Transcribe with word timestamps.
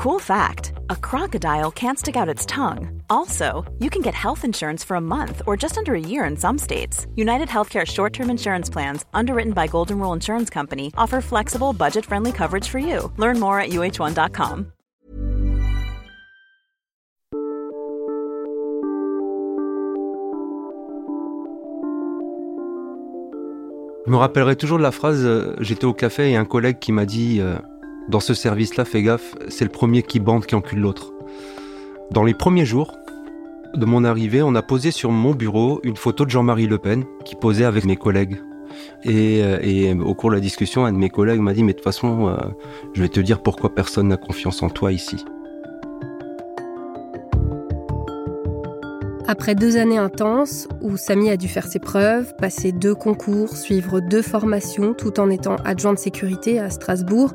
Cool 0.00 0.18
fact 0.18 0.72
a 0.88 0.96
crocodile 0.96 1.70
can't 1.70 1.98
stick 1.98 2.16
out 2.16 2.26
its 2.26 2.46
tongue. 2.46 3.02
Also, 3.10 3.70
you 3.80 3.90
can 3.90 4.00
get 4.00 4.14
health 4.14 4.46
insurance 4.46 4.82
for 4.82 4.94
a 4.94 5.00
month 5.00 5.42
or 5.46 5.58
just 5.58 5.76
under 5.76 5.94
a 5.94 6.00
year 6.00 6.24
in 6.24 6.38
some 6.38 6.56
states. 6.56 7.06
United 7.16 7.48
Healthcare 7.48 7.86
short 7.86 8.14
term 8.14 8.30
insurance 8.30 8.70
plans, 8.70 9.04
underwritten 9.12 9.52
by 9.52 9.66
Golden 9.66 9.98
Rule 9.98 10.14
Insurance 10.14 10.48
Company, 10.48 10.90
offer 10.96 11.20
flexible, 11.20 11.74
budget 11.74 12.06
friendly 12.06 12.32
coverage 12.32 12.66
for 12.66 12.78
you. 12.78 13.12
Learn 13.18 13.38
more 13.38 13.60
at 13.60 13.72
uh1.com. 13.72 14.72
Je 24.06 24.10
me 24.10 24.16
rappellerai 24.16 24.56
toujours 24.56 24.78
de 24.78 24.82
la 24.82 24.92
phrase 24.92 25.26
euh, 25.26 25.54
j'étais 25.60 25.84
au 25.84 25.92
café 25.92 26.30
et 26.30 26.36
un 26.36 26.46
collègue 26.46 26.78
qui 26.78 26.90
m'a 26.90 27.04
dit. 27.04 27.42
Euh, 27.42 27.58
dans 28.10 28.20
ce 28.20 28.34
service-là, 28.34 28.84
fais 28.84 29.02
gaffe, 29.02 29.34
c'est 29.48 29.64
le 29.64 29.70
premier 29.70 30.02
qui 30.02 30.18
bande 30.18 30.44
qui 30.44 30.54
encule 30.54 30.80
l'autre. 30.80 31.12
Dans 32.10 32.24
les 32.24 32.34
premiers 32.34 32.66
jours 32.66 32.98
de 33.74 33.86
mon 33.86 34.04
arrivée, 34.04 34.42
on 34.42 34.54
a 34.56 34.62
posé 34.62 34.90
sur 34.90 35.12
mon 35.12 35.32
bureau 35.32 35.80
une 35.84 35.96
photo 35.96 36.24
de 36.24 36.30
Jean-Marie 36.30 36.66
Le 36.66 36.78
Pen 36.78 37.04
qui 37.24 37.36
posait 37.36 37.64
avec 37.64 37.84
mes 37.84 37.96
collègues. 37.96 38.42
Et, 39.04 39.42
euh, 39.42 39.94
au 40.04 40.14
cours 40.14 40.30
de 40.30 40.34
la 40.34 40.40
discussion, 40.40 40.84
un 40.84 40.92
de 40.92 40.98
mes 40.98 41.08
collègues 41.08 41.40
m'a 41.40 41.54
dit, 41.54 41.62
mais 41.62 41.72
de 41.72 41.78
toute 41.78 41.84
façon, 41.84 42.28
euh, 42.28 42.36
je 42.94 43.00
vais 43.02 43.08
te 43.08 43.20
dire 43.20 43.42
pourquoi 43.42 43.74
personne 43.74 44.08
n'a 44.08 44.16
confiance 44.16 44.62
en 44.62 44.70
toi 44.70 44.90
ici. 44.92 45.24
Après 49.28 49.54
deux 49.54 49.76
années 49.76 49.98
intenses, 49.98 50.66
où 50.80 50.96
Samy 50.96 51.30
a 51.30 51.36
dû 51.36 51.46
faire 51.46 51.68
ses 51.68 51.78
preuves, 51.78 52.34
passer 52.36 52.72
deux 52.72 52.96
concours, 52.96 53.56
suivre 53.56 54.00
deux 54.00 54.22
formations 54.22 54.94
tout 54.94 55.20
en 55.20 55.30
étant 55.30 55.54
adjoint 55.64 55.92
de 55.92 55.98
sécurité 55.98 56.58
à 56.58 56.70
Strasbourg, 56.70 57.32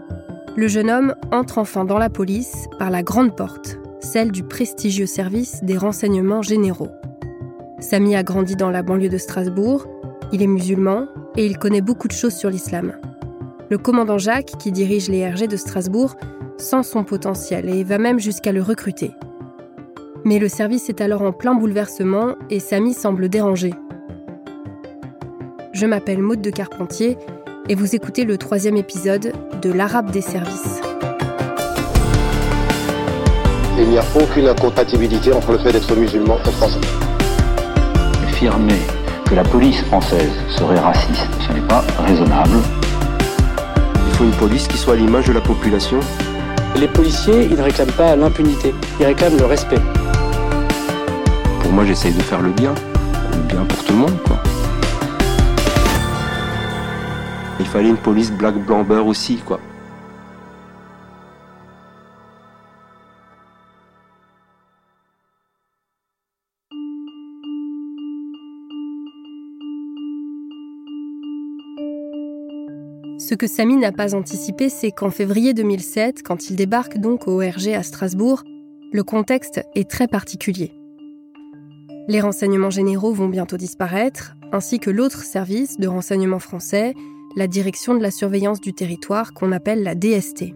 le 0.55 0.68
jeune 0.70 0.90
homme 0.90 1.16
entre 1.32 1.58
enfin 1.58 1.84
dans 1.84 1.98
la 1.98 2.09
police 2.09 2.68
par 2.80 2.90
la 2.90 3.04
grande 3.04 3.36
porte, 3.36 3.77
celle 4.00 4.32
du 4.32 4.44
prestigieux 4.44 5.05
service 5.05 5.63
des 5.63 5.77
renseignements 5.77 6.41
généraux. 6.41 6.91
Samy 7.79 8.16
a 8.16 8.24
grandi 8.24 8.55
dans 8.55 8.70
la 8.70 8.82
banlieue 8.82 9.10
de 9.10 9.18
Strasbourg, 9.18 9.85
il 10.32 10.41
est 10.41 10.48
musulman 10.48 11.07
et 11.35 11.46
il 11.46 11.57
connaît 11.57 11.82
beaucoup 11.82 12.07
de 12.07 12.13
choses 12.13 12.35
sur 12.35 12.49
l'islam. 12.49 12.94
Le 13.70 13.77
commandant 13.77 14.18
Jacques, 14.18 14.57
qui 14.57 14.71
dirige 14.71 15.10
les 15.10 15.27
RG 15.27 15.48
de 15.48 15.57
Strasbourg, 15.57 16.16
sent 16.57 16.84
son 16.84 17.04
potentiel 17.04 17.68
et 17.68 17.84
va 17.84 17.98
même 17.98 18.20
jusqu'à 18.20 18.54
le 18.54 18.62
recruter. 18.62 19.12
Mais 20.24 20.40
le 20.40 20.48
service 20.48 20.88
est 20.90 21.01
alors 21.01 21.22
en 21.22 21.34
plein 21.34 21.54
bouleversement 21.54 22.35
et 22.49 22.60
Samy 22.60 22.94
semble 22.94 23.27
dérangé. 23.27 23.74
Je 25.74 25.85
m'appelle 25.85 26.22
Maude 26.22 26.41
de 26.41 26.49
Carpentier 26.49 27.18
et 27.68 27.76
vous 27.76 27.96
écoutez 27.96 28.26
le 28.26 28.38
troisième 28.38 28.77
épisode 28.77 29.34
de 29.62 29.71
l'Arabe 29.71 30.12
des 30.12 30.21
services. 30.21 30.82
Il 33.77 33.90
n'y 33.90 33.98
a 33.98 34.04
aucune 34.16 34.48
incompatibilité 34.48 35.34
entre 35.34 35.54
le 35.54 35.57
fait 35.57 35.72
d'être 35.72 35.96
musulman 35.96 36.38
et 36.46 36.52
français. 36.52 36.80
Affirmer 38.27 38.80
que 39.26 39.35
la 39.35 39.44
police 39.44 39.82
française 39.84 40.32
serait 40.49 40.80
raciste, 40.80 41.27
ce 41.48 41.54
n'est 41.54 41.68
pas 41.68 41.84
raisonnable. 42.05 42.57
Il 44.07 44.13
faut 44.13 44.24
une 44.24 44.32
police 44.32 44.68
qui 44.68 44.77
soit 44.77 44.94
à 44.94 44.98
l'image 44.98 45.27
de 45.27 45.34
la 45.34 45.41
population. 45.41 46.00
Les 46.77 46.88
policiers, 46.88 47.46
ils 47.50 47.57
ne 47.57 47.62
réclament 47.63 47.91
pas 47.91 48.16
l'impunité, 48.16 48.74
ils 49.00 49.05
réclament 49.05 49.38
le 49.38 49.46
respect. 49.46 49.82
Pour 51.62 51.72
moi, 51.72 51.85
j'essaye 51.85 52.13
de 52.13 52.22
faire 52.22 52.41
le 52.41 52.52
bien, 52.52 52.76
le 53.32 53.40
bien 53.48 53.66
pour 53.66 53.84
tout 53.84 53.94
le 53.94 54.00
monde, 54.00 54.18
quoi. 54.26 54.38
Il 57.59 57.65
fallait 57.65 57.89
une 57.89 57.98
police 57.98 58.31
black 58.31 58.55
blamber 58.65 59.01
aussi, 59.05 59.37
quoi. 59.37 59.59
Ce 73.17 73.33
que 73.33 73.47
Samy 73.47 73.77
n'a 73.77 73.91
pas 73.91 74.13
anticipé, 74.13 74.69
c'est 74.69 74.91
qu'en 74.91 75.09
février 75.09 75.53
2007, 75.53 76.21
quand 76.21 76.49
il 76.49 76.55
débarque 76.55 76.97
donc 76.97 77.27
au 77.27 77.38
RG 77.38 77.73
à 77.73 77.81
Strasbourg, 77.81 78.44
le 78.91 79.03
contexte 79.03 79.61
est 79.73 79.89
très 79.89 80.07
particulier. 80.07 80.73
Les 82.07 82.21
renseignements 82.21 82.69
généraux 82.69 83.13
vont 83.13 83.27
bientôt 83.27 83.57
disparaître, 83.57 84.35
ainsi 84.51 84.79
que 84.79 84.91
l'autre 84.91 85.23
service 85.23 85.77
de 85.77 85.88
renseignement 85.88 86.38
français, 86.38 86.94
la 87.35 87.47
direction 87.47 87.96
de 87.96 88.01
la 88.01 88.12
surveillance 88.12 88.62
du 88.62 88.73
territoire 88.73 89.34
qu'on 89.34 89.51
appelle 89.51 89.84
la 89.84 89.96
DST. 89.96 90.53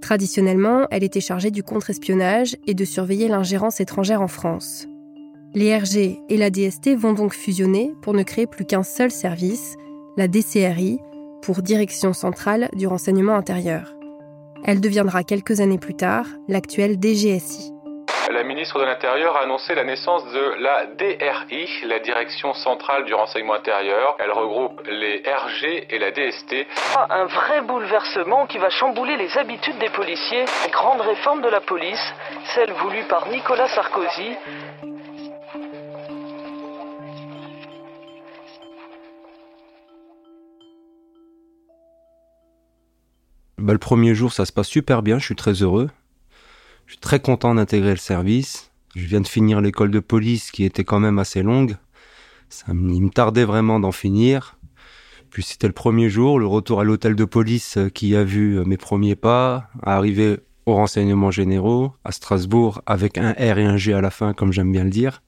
Traditionnellement, 0.00 0.86
elle 0.90 1.02
était 1.02 1.20
chargée 1.20 1.50
du 1.50 1.62
contre-espionnage 1.62 2.56
et 2.66 2.74
de 2.74 2.84
surveiller 2.84 3.28
l'ingérence 3.28 3.80
étrangère 3.80 4.22
en 4.22 4.28
France. 4.28 4.86
Les 5.54 5.76
RG 5.76 6.18
et 6.28 6.36
la 6.36 6.50
DST 6.50 6.94
vont 6.96 7.14
donc 7.14 7.34
fusionner 7.34 7.92
pour 8.02 8.14
ne 8.14 8.22
créer 8.22 8.46
plus 8.46 8.64
qu'un 8.64 8.84
seul 8.84 9.10
service, 9.10 9.76
la 10.16 10.28
DCRI, 10.28 10.98
pour 11.42 11.62
Direction 11.62 12.12
centrale 12.12 12.68
du 12.74 12.86
renseignement 12.86 13.34
intérieur. 13.34 13.94
Elle 14.64 14.80
deviendra 14.80 15.24
quelques 15.24 15.60
années 15.60 15.78
plus 15.78 15.94
tard 15.94 16.26
l'actuelle 16.48 16.98
DGSI 17.00 17.72
la 18.30 18.42
ministre 18.42 18.78
de 18.78 18.84
l'Intérieur 18.84 19.36
a 19.36 19.44
annoncé 19.44 19.74
la 19.74 19.84
naissance 19.84 20.24
de 20.32 20.54
la 20.60 20.86
DRI, 20.86 21.68
la 21.84 21.98
Direction 21.98 22.52
centrale 22.54 23.04
du 23.04 23.14
renseignement 23.14 23.54
intérieur. 23.54 24.16
Elle 24.18 24.32
regroupe 24.32 24.82
les 24.86 25.22
RG 25.22 25.86
et 25.90 25.98
la 25.98 26.10
DST. 26.10 26.66
Un 27.10 27.24
vrai 27.24 27.62
bouleversement 27.62 28.46
qui 28.46 28.58
va 28.58 28.70
chambouler 28.70 29.16
les 29.16 29.36
habitudes 29.38 29.78
des 29.78 29.90
policiers. 29.90 30.44
Grande 30.70 31.00
réforme 31.00 31.42
de 31.42 31.48
la 31.48 31.60
police, 31.60 32.14
celle 32.54 32.72
voulue 32.72 33.04
par 33.08 33.28
Nicolas 33.28 33.68
Sarkozy. 33.68 34.36
Bah, 43.58 43.72
le 43.72 43.78
premier 43.78 44.14
jour, 44.14 44.32
ça 44.32 44.44
se 44.44 44.52
passe 44.52 44.68
super 44.68 45.02
bien, 45.02 45.18
je 45.18 45.24
suis 45.24 45.36
très 45.36 45.52
heureux. 45.52 45.90
Je 46.88 46.94
suis 46.94 47.00
très 47.00 47.20
content 47.20 47.54
d'intégrer 47.54 47.90
le 47.90 47.96
service. 47.96 48.70
Je 48.96 49.04
viens 49.04 49.20
de 49.20 49.28
finir 49.28 49.60
l'école 49.60 49.90
de 49.90 50.00
police 50.00 50.50
qui 50.50 50.64
était 50.64 50.84
quand 50.84 51.00
même 51.00 51.18
assez 51.18 51.42
longue. 51.42 51.76
Ça, 52.48 52.64
il 52.70 53.02
me 53.02 53.10
tardait 53.10 53.44
vraiment 53.44 53.78
d'en 53.78 53.92
finir. 53.92 54.56
Puis 55.28 55.42
c'était 55.42 55.66
le 55.66 55.74
premier 55.74 56.08
jour, 56.08 56.38
le 56.38 56.46
retour 56.46 56.80
à 56.80 56.84
l'hôtel 56.84 57.14
de 57.14 57.26
police 57.26 57.76
euh, 57.76 57.90
qui 57.90 58.16
a 58.16 58.24
vu 58.24 58.58
euh, 58.58 58.64
mes 58.64 58.78
premiers 58.78 59.16
pas, 59.16 59.68
arriver 59.82 60.38
aux 60.64 60.76
renseignements 60.76 61.30
généraux 61.30 61.92
à 62.06 62.12
Strasbourg 62.12 62.80
avec 62.86 63.18
un 63.18 63.32
R 63.32 63.58
et 63.58 63.66
un 63.66 63.76
G 63.76 63.92
à 63.92 64.00
la 64.00 64.10
fin, 64.10 64.32
comme 64.32 64.54
j'aime 64.54 64.72
bien 64.72 64.84
le 64.84 64.90
dire. 64.90 65.22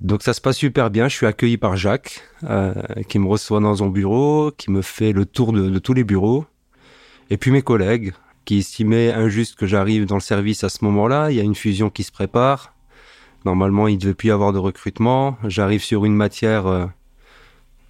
Donc 0.00 0.24
ça 0.24 0.32
se 0.32 0.40
passe 0.40 0.56
super 0.56 0.90
bien. 0.90 1.06
Je 1.06 1.14
suis 1.14 1.26
accueilli 1.26 1.56
par 1.56 1.76
Jacques, 1.76 2.20
euh, 2.42 2.74
qui 3.08 3.20
me 3.20 3.28
reçoit 3.28 3.60
dans 3.60 3.76
son 3.76 3.90
bureau, 3.90 4.50
qui 4.50 4.72
me 4.72 4.82
fait 4.82 5.12
le 5.12 5.24
tour 5.24 5.52
de 5.52 5.78
tous 5.78 5.94
les 5.94 6.02
bureaux. 6.02 6.46
Et 7.30 7.36
puis 7.36 7.52
mes 7.52 7.62
collègues, 7.62 8.12
qui 8.48 8.60
estimait 8.60 9.12
injuste 9.12 9.56
que 9.56 9.66
j'arrive 9.66 10.06
dans 10.06 10.14
le 10.14 10.22
service 10.22 10.64
à 10.64 10.70
ce 10.70 10.82
moment-là. 10.86 11.30
Il 11.30 11.36
y 11.36 11.40
a 11.40 11.42
une 11.42 11.54
fusion 11.54 11.90
qui 11.90 12.02
se 12.02 12.10
prépare. 12.10 12.72
Normalement, 13.44 13.88
il 13.88 13.96
ne 13.96 14.00
devait 14.00 14.14
plus 14.14 14.28
y 14.28 14.30
avoir 14.30 14.54
de 14.54 14.58
recrutement. 14.58 15.36
J'arrive 15.44 15.82
sur 15.82 16.06
une 16.06 16.14
matière 16.14 16.66
euh, 16.66 16.86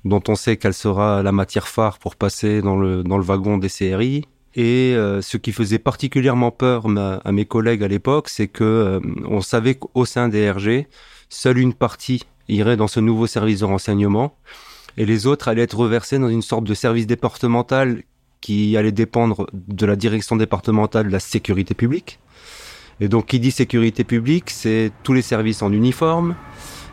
dont 0.04 0.20
on 0.26 0.34
sait 0.34 0.56
qu'elle 0.56 0.74
sera 0.74 1.22
la 1.22 1.30
matière 1.30 1.68
phare 1.68 2.00
pour 2.00 2.16
passer 2.16 2.60
dans 2.60 2.76
le, 2.76 3.04
dans 3.04 3.18
le 3.18 3.22
wagon 3.22 3.56
des 3.56 3.68
CRI. 3.68 4.24
Et 4.56 4.94
euh, 4.96 5.22
ce 5.22 5.36
qui 5.36 5.52
faisait 5.52 5.78
particulièrement 5.78 6.50
peur 6.50 6.86
à 7.24 7.30
mes 7.30 7.44
collègues 7.44 7.84
à 7.84 7.88
l'époque, 7.88 8.28
c'est 8.28 8.48
que 8.48 8.64
euh, 8.64 9.00
on 9.26 9.40
savait 9.40 9.76
qu'au 9.76 10.06
sein 10.06 10.28
des 10.28 10.50
RG, 10.50 10.88
seule 11.28 11.58
une 11.58 11.72
partie 11.72 12.24
irait 12.48 12.76
dans 12.76 12.88
ce 12.88 12.98
nouveau 12.98 13.28
service 13.28 13.60
de 13.60 13.64
renseignement 13.64 14.34
et 14.96 15.06
les 15.06 15.28
autres 15.28 15.46
allaient 15.46 15.62
être 15.62 15.78
reversés 15.78 16.18
dans 16.18 16.28
une 16.28 16.42
sorte 16.42 16.64
de 16.64 16.74
service 16.74 17.06
départemental 17.06 18.02
qui 18.40 18.76
allait 18.76 18.92
dépendre 18.92 19.46
de 19.52 19.86
la 19.86 19.96
direction 19.96 20.36
départementale 20.36 21.08
de 21.08 21.12
la 21.12 21.20
sécurité 21.20 21.74
publique. 21.74 22.18
Et 23.00 23.08
donc, 23.08 23.26
qui 23.26 23.38
dit 23.38 23.50
sécurité 23.50 24.04
publique, 24.04 24.50
c'est 24.50 24.90
tous 25.02 25.12
les 25.12 25.22
services 25.22 25.62
en 25.62 25.72
uniforme, 25.72 26.34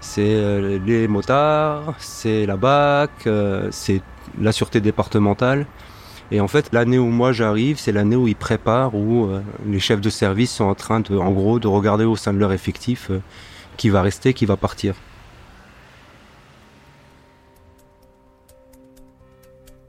c'est 0.01 0.21
euh, 0.21 0.79
les 0.85 1.07
motards, 1.07 1.95
c'est 1.97 2.45
la 2.45 2.57
BAC, 2.57 3.09
euh, 3.25 3.69
c'est 3.71 4.01
la 4.39 4.51
sûreté 4.51 4.81
départementale. 4.81 5.65
Et 6.31 6.39
en 6.39 6.47
fait, 6.47 6.69
l'année 6.73 6.99
où 6.99 7.07
moi 7.07 7.31
j'arrive, 7.31 7.79
c'est 7.79 7.91
l'année 7.91 8.15
où 8.15 8.27
ils 8.27 8.35
préparent, 8.35 8.93
où 8.95 9.25
euh, 9.25 9.41
les 9.67 9.79
chefs 9.79 10.01
de 10.01 10.09
service 10.09 10.51
sont 10.51 10.65
en 10.65 10.75
train 10.75 10.99
de, 10.99 11.17
en 11.17 11.31
gros, 11.31 11.59
de 11.59 11.67
regarder 11.67 12.05
au 12.05 12.15
sein 12.15 12.33
de 12.33 12.39
leur 12.39 12.53
effectif 12.53 13.11
qui 13.77 13.89
va 13.89 14.01
rester, 14.01 14.33
qui 14.33 14.45
va 14.45 14.57
partir. 14.57 14.95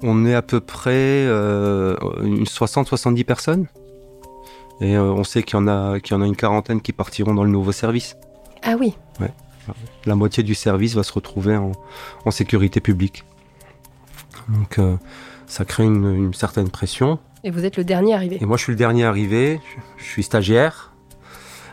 On 0.03 0.27
est 0.27 0.35
à 0.35 0.43
peu 0.43 0.61
près 0.61 0.93
euh, 0.93 1.97
une 2.23 2.45
60-70 2.45 3.25
personnes. 3.25 3.67
Et 4.81 4.97
euh, 4.97 5.05
on 5.05 5.25
sait 5.25 5.43
qu'il 5.43 5.59
y, 5.59 5.63
en 5.63 5.69
a, 5.69 6.01
qu'il 6.01 6.15
y 6.15 6.19
en 6.19 6.23
a 6.23 6.27
une 6.27 6.37
quarantaine 6.37 6.81
qui 6.81 6.93
partiront 6.93 7.35
dans 7.35 7.45
le 7.45 7.51
nouveau 7.51 7.73
service. 7.73 8.17
Ah 8.63 8.77
oui 8.79 8.95
ouais. 9.21 9.33
La 10.05 10.15
moitié 10.15 10.43
du 10.43 10.55
service 10.55 10.95
va 10.95 11.03
se 11.03 11.13
retrouver 11.13 11.57
en, 11.57 12.31
sécurité 12.31 12.81
publique. 12.81 13.25
Donc 14.49 14.79
euh, 14.79 14.97
ça 15.47 15.65
crée 15.65 15.85
une, 15.85 16.33
certaine 16.35 16.71
pression. 16.71 17.19
Et 17.45 17.51
vous 17.51 17.65
êtes 17.65 17.77
le 17.77 17.85
dernier 17.85 18.15
arrivé. 18.15 18.39
Et 18.41 18.47
moi, 18.47 18.57
je 18.57 18.65
suis 18.65 18.73
le 18.73 18.79
dernier 18.79 19.05
arrivé. 19.05 19.61
Je 19.97 20.05
suis 20.05 20.23
stagiaire. 20.23 20.93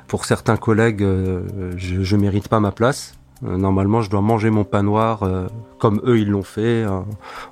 Pour 0.07 0.25
certains 0.25 0.57
collègues, 0.57 1.01
euh, 1.01 1.73
je, 1.77 2.15
ne 2.15 2.21
mérite 2.21 2.47
pas 2.47 2.59
ma 2.59 2.71
place. 2.71 3.15
Euh, 3.45 3.57
normalement, 3.57 4.01
je 4.01 4.09
dois 4.09 4.21
manger 4.21 4.49
mon 4.49 4.63
pain 4.63 4.83
noir 4.83 5.23
euh, 5.23 5.47
comme 5.79 6.01
eux 6.05 6.19
ils 6.19 6.29
l'ont 6.29 6.43
fait, 6.43 6.85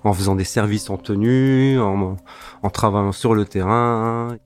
en 0.03 0.13
faisant 0.13 0.35
des 0.35 0.43
services 0.43 0.89
en 0.89 0.97
tenue, 0.97 1.79
en, 1.79 2.15
en 2.63 2.69
travaillant 2.69 3.11
sur 3.11 3.33
le 3.33 3.45
terrain. 3.45 4.37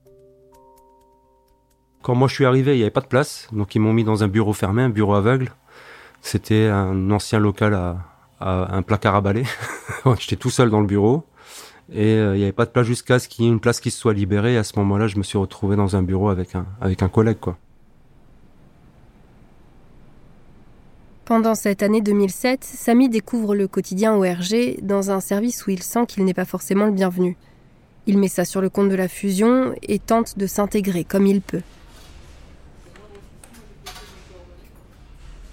Quand 2.02 2.14
moi 2.14 2.28
je 2.28 2.34
suis 2.34 2.44
arrivé, 2.44 2.74
il 2.74 2.78
n'y 2.78 2.82
avait 2.82 2.90
pas 2.90 3.00
de 3.00 3.06
place, 3.06 3.48
donc 3.52 3.74
ils 3.74 3.80
m'ont 3.80 3.92
mis 3.92 4.04
dans 4.04 4.24
un 4.24 4.28
bureau 4.28 4.52
fermé, 4.52 4.82
un 4.82 4.88
bureau 4.88 5.14
aveugle. 5.14 5.52
C'était 6.20 6.66
un 6.66 7.10
ancien 7.10 7.38
local 7.38 7.74
à, 7.74 7.96
un 8.40 8.82
placard 8.82 9.14
à 9.14 9.20
balai. 9.20 9.44
J'étais 10.18 10.36
tout 10.36 10.50
seul 10.50 10.70
dans 10.70 10.80
le 10.80 10.86
bureau 10.86 11.24
et 11.92 12.14
il 12.16 12.32
n'y 12.32 12.42
avait 12.42 12.52
pas 12.52 12.64
de 12.64 12.70
place 12.70 12.86
jusqu'à 12.86 13.18
ce 13.20 13.28
qu'il 13.28 13.44
y 13.44 13.48
ait 13.48 13.50
une 13.50 13.60
place 13.60 13.80
qui 13.80 13.92
se 13.92 13.98
soit 13.98 14.12
libérée. 14.12 14.54
Et 14.54 14.56
à 14.56 14.64
ce 14.64 14.76
moment-là, 14.78 15.06
je 15.06 15.16
me 15.18 15.22
suis 15.22 15.38
retrouvé 15.38 15.76
dans 15.76 15.94
un 15.94 16.02
bureau 16.02 16.28
avec 16.28 16.54
un, 16.56 16.66
avec 16.80 17.02
un 17.02 17.08
collègue, 17.08 17.38
quoi. 17.40 17.56
Pendant 21.26 21.56
cette 21.56 21.82
année 21.82 22.02
2007, 22.02 22.62
Samy 22.62 23.08
découvre 23.08 23.56
le 23.56 23.66
quotidien 23.66 24.14
ORG 24.14 24.76
dans 24.80 25.10
un 25.10 25.18
service 25.18 25.66
où 25.66 25.70
il 25.70 25.82
sent 25.82 26.06
qu'il 26.06 26.24
n'est 26.24 26.34
pas 26.34 26.44
forcément 26.44 26.86
le 26.86 26.92
bienvenu. 26.92 27.36
Il 28.06 28.16
met 28.16 28.28
ça 28.28 28.44
sur 28.44 28.60
le 28.60 28.68
compte 28.70 28.90
de 28.90 28.94
la 28.94 29.08
fusion 29.08 29.74
et 29.82 29.98
tente 29.98 30.38
de 30.38 30.46
s'intégrer 30.46 31.02
comme 31.02 31.26
il 31.26 31.40
peut. 31.40 31.62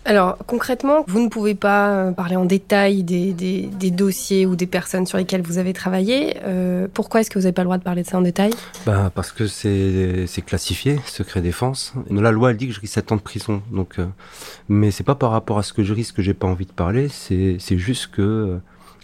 Alors 0.05 0.37
concrètement, 0.47 1.05
vous 1.07 1.21
ne 1.21 1.29
pouvez 1.29 1.55
pas 1.55 1.91
euh, 1.91 2.11
parler 2.11 2.35
en 2.35 2.43
détail 2.43 3.03
des, 3.03 3.69
dossiers 3.91 4.45
ou 4.45 4.55
des 4.55 4.67
personnes 4.67 5.05
sur 5.05 5.17
lesquelles 5.17 5.41
vous 5.41 5.57
avez 5.59 5.71
travaillé. 5.71 6.37
Euh, 6.43 6.87
pourquoi 6.93 7.21
est-ce 7.21 7.29
que 7.29 7.39
vous 7.39 7.43
n'avez 7.43 7.53
pas 7.53 7.61
le 7.61 7.67
droit 7.67 7.77
de 7.77 7.83
parler 7.83 8.03
de 8.03 8.07
ça 8.07 8.17
en 8.17 8.21
détail? 8.21 8.51
Bah, 8.85 9.11
Parce 9.15 9.31
que 9.31 9.47
c'est 9.47 10.27
classifié, 10.45 10.99
secret 11.05 11.41
défense. 11.41 11.93
La 12.09 12.31
loi 12.31 12.51
elle 12.51 12.57
dit 12.57 12.67
que 12.67 12.73
je 12.73 12.81
risque 12.81 12.93
7 12.93 13.13
ans 13.13 13.15
de 13.15 13.21
prison. 13.21 13.61
Donc, 13.71 13.97
euh, 13.99 14.05
mais 14.67 14.91
c'est 14.91 15.05
pas 15.05 15.15
par 15.15 15.31
rapport 15.31 15.57
à 15.57 15.63
ce 15.63 15.71
que 15.71 15.83
je 15.83 15.93
risque 15.93 16.15
que 16.15 16.21
j'ai 16.21 16.33
pas 16.33 16.47
envie 16.47 16.65
de 16.65 16.73
parler, 16.73 17.07
c'est 17.07 17.77
juste 17.77 18.07
que 18.07 18.21
euh, 18.21 18.57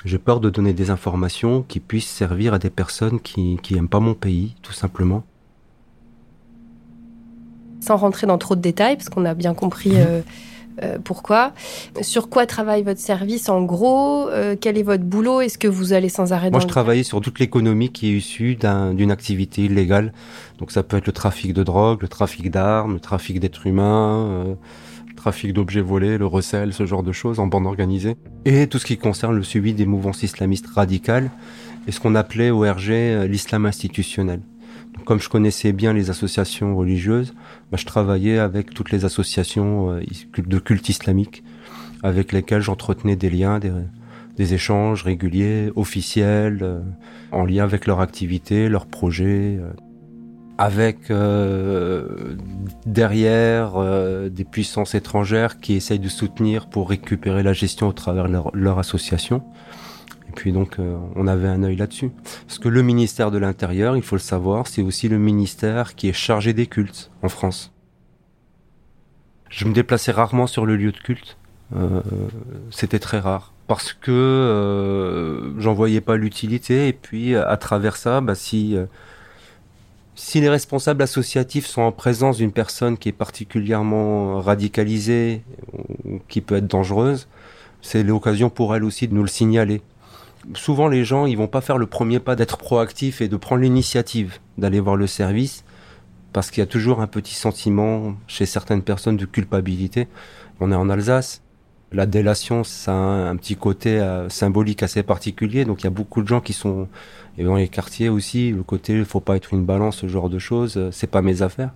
j'ai 0.03 0.17
peur 0.17 0.41
de 0.41 0.49
donner 0.49 0.73
des 0.73 0.89
informations 0.89 1.63
qui 1.67 1.79
puissent 1.79 2.09
servir 2.09 2.53
à 2.53 2.59
des 2.59 2.69
personnes 2.69 3.21
qui, 3.21 3.57
qui 3.63 3.77
aiment 3.77 3.89
pas 3.89 3.99
mon 3.99 4.15
pays, 4.15 4.55
tout 4.61 4.73
simplement 4.73 5.23
sans 7.81 7.95
rentrer 7.95 8.27
dans 8.27 8.37
trop 8.37 8.57
de 8.57 8.61
détails, 8.61 8.97
parce 8.97 9.07
qu'on 9.07 9.23
a 9.23 9.33
bien 9.33 9.53
compris 9.53 9.91
mmh. 9.91 10.23
Euh, 10.83 10.97
pourquoi? 11.03 11.53
Sur 12.01 12.29
quoi 12.29 12.45
travaille 12.45 12.83
votre 12.83 12.99
service 12.99 13.49
en 13.49 13.63
gros? 13.63 14.27
Euh, 14.29 14.55
Quel 14.59 14.77
est 14.77 14.83
votre 14.83 15.03
boulot? 15.03 15.41
Est-ce 15.41 15.57
que 15.57 15.67
vous 15.67 15.93
allez 15.93 16.09
sans 16.09 16.33
arrêt 16.33 16.51
Moi, 16.51 16.59
je 16.59 16.67
travaillais 16.67 17.03
sur 17.03 17.21
toute 17.21 17.39
l'économie 17.39 17.89
qui 17.89 18.07
est 18.07 18.17
issue 18.17 18.55
d'une 18.55 19.11
activité 19.11 19.63
illégale. 19.63 20.13
Donc 20.57 20.71
ça 20.71 20.83
peut 20.83 20.97
être 20.97 21.07
le 21.07 21.13
trafic 21.13 21.53
de 21.53 21.63
drogue, 21.63 22.01
le 22.01 22.07
trafic 22.07 22.49
d'armes, 22.51 22.93
le 22.93 22.99
trafic 22.99 23.39
d'êtres 23.39 23.67
humains, 23.67 24.25
euh, 24.27 24.53
le 25.07 25.15
trafic 25.15 25.53
d'objets 25.53 25.81
volés, 25.81 26.17
le 26.17 26.25
recel, 26.25 26.73
ce 26.73 26.85
genre 26.85 27.03
de 27.03 27.11
choses 27.11 27.39
en 27.39 27.47
bande 27.47 27.65
organisée. 27.65 28.15
Et 28.45 28.67
tout 28.67 28.79
ce 28.79 28.85
qui 28.85 28.97
concerne 28.97 29.35
le 29.35 29.43
suivi 29.43 29.73
des 29.73 29.85
mouvances 29.85 30.23
islamistes 30.23 30.67
radicales 30.67 31.29
et 31.87 31.91
ce 31.91 31.99
qu'on 31.99 32.15
appelait 32.15 32.51
au 32.51 32.61
RG 32.61 33.25
l'islam 33.27 33.65
institutionnel 33.65 34.41
comme 35.05 35.19
je 35.19 35.29
connaissais 35.29 35.71
bien 35.71 35.93
les 35.93 36.09
associations 36.09 36.75
religieuses, 36.75 37.33
bah, 37.71 37.77
je 37.79 37.85
travaillais 37.85 38.39
avec 38.39 38.73
toutes 38.73 38.91
les 38.91 39.05
associations 39.05 39.91
euh, 39.91 40.01
de 40.37 40.59
culte 40.59 40.89
islamique 40.89 41.43
avec 42.03 42.31
lesquelles 42.31 42.61
j'entretenais 42.61 43.15
des 43.15 43.29
liens, 43.29 43.59
des, 43.59 44.53
échanges 44.53 45.03
réguliers, 45.03 45.69
officiels, 45.75 46.59
euh, 46.61 46.79
en 47.31 47.43
lien 47.43 47.65
avec 47.65 47.85
leur 47.87 47.99
activité, 47.99 48.69
leurs 48.69 48.85
projets, 48.85 49.59
euh, 49.59 49.71
avec 50.57 51.09
derrière 52.85 53.81
des 54.29 54.43
puissances 54.43 54.93
étrangères 54.93 55.61
qui 55.61 55.75
essayent 55.75 55.99
de 55.99 56.09
soutenir 56.09 56.67
pour 56.67 56.89
récupérer 56.89 57.43
la 57.43 57.53
gestion 57.53 57.87
au 57.87 57.93
travers 57.93 58.27
de 58.27 58.33
leur, 58.33 58.53
leur 58.53 58.77
association. 58.77 59.41
Et 60.29 60.31
puis 60.31 60.51
donc, 60.51 60.77
euh, 60.77 60.95
on 61.15 61.27
avait 61.27 61.47
un 61.47 61.63
œil 61.63 61.75
là-dessus. 61.75 62.11
Parce 62.45 62.59
que 62.59 62.69
le 62.69 62.83
ministère 62.83 63.31
de 63.31 63.39
l'Intérieur, 63.39 63.97
il 63.97 64.03
faut 64.03 64.15
le 64.15 64.21
savoir, 64.21 64.67
c'est 64.67 64.83
aussi 64.83 65.09
le 65.09 65.17
ministère 65.17 65.95
qui 65.95 66.07
est 66.07 66.13
chargé 66.13 66.53
des 66.53 66.67
cultes 66.67 67.09
en 67.23 67.29
France. 67.29 67.73
Je 69.49 69.65
me 69.65 69.73
déplaçais 69.73 70.11
rarement 70.11 70.45
sur 70.45 70.67
le 70.67 70.75
lieu 70.75 70.91
de 70.91 70.97
culte. 70.97 71.37
Euh, 71.75 72.01
c'était 72.69 72.99
très 72.99 73.19
rare. 73.19 73.53
Parce 73.67 73.93
que 73.93 74.11
euh, 74.11 75.59
j'en 75.59 75.73
voyais 75.73 76.01
pas 76.01 76.15
l'utilité. 76.15 76.87
Et 76.87 76.93
puis, 76.93 77.35
à 77.35 77.57
travers 77.57 77.95
ça, 77.95 78.21
bah, 78.21 78.35
si, 78.35 78.77
si 80.13 80.41
les 80.41 80.49
responsables 80.49 81.01
associatifs 81.01 81.65
sont 81.65 81.81
en 81.81 81.91
présence 81.91 82.37
d'une 82.37 82.51
personne 82.51 82.99
qui 82.99 83.09
est 83.09 83.13
particulièrement 83.13 84.39
radicalisée 84.41 85.41
ou 86.05 86.19
qui 86.27 86.41
peut 86.41 86.57
être 86.57 86.67
dangereuse, 86.67 87.27
c'est 87.81 88.03
l'occasion 88.03 88.51
pour 88.51 88.75
elle 88.75 88.83
aussi 88.83 89.07
de 89.07 89.15
nous 89.15 89.23
le 89.23 89.27
signaler 89.27 89.81
souvent 90.53 90.87
les 90.87 91.03
gens 91.03 91.25
ils 91.25 91.37
vont 91.37 91.47
pas 91.47 91.61
faire 91.61 91.77
le 91.77 91.85
premier 91.85 92.19
pas 92.19 92.35
d'être 92.35 92.57
proactifs 92.57 93.21
et 93.21 93.27
de 93.27 93.37
prendre 93.37 93.61
l'initiative 93.61 94.39
d'aller 94.57 94.79
voir 94.79 94.95
le 94.95 95.07
service 95.07 95.63
parce 96.33 96.51
qu'il 96.51 96.61
y 96.61 96.63
a 96.63 96.67
toujours 96.67 97.01
un 97.01 97.07
petit 97.07 97.35
sentiment 97.35 98.15
chez 98.27 98.45
certaines 98.45 98.83
personnes 98.83 99.17
de 99.17 99.25
culpabilité. 99.25 100.07
On 100.59 100.71
est 100.71 100.75
en 100.75 100.89
Alsace. 100.89 101.41
La 101.91 102.05
délation, 102.05 102.63
ça 102.63 102.91
a 102.91 102.95
un, 102.95 103.35
petit 103.35 103.55
côté 103.55 103.99
euh, 103.99 104.29
symbolique 104.29 104.83
assez 104.83 105.01
particulier. 105.01 105.65
Donc 105.65 105.81
il 105.81 105.85
y 105.85 105.87
a 105.87 105.91
beaucoup 105.91 106.21
de 106.21 106.27
gens 106.27 106.39
qui 106.39 106.53
sont 106.53 106.87
et 107.39 107.43
dans 107.43 107.55
les 107.55 107.67
quartiers 107.67 108.09
aussi. 108.09 108.51
Le 108.51 108.61
côté, 108.61 108.93
il 108.93 109.05
faut 109.05 109.21
pas 109.21 109.35
être 109.37 109.53
une 109.53 109.65
balance, 109.65 109.97
ce 109.97 110.07
genre 110.07 110.29
de 110.29 110.37
choses. 110.37 110.77
Euh, 110.77 110.89
c'est 110.91 111.07
pas 111.07 111.23
mes 111.23 111.41
affaires. 111.41 111.71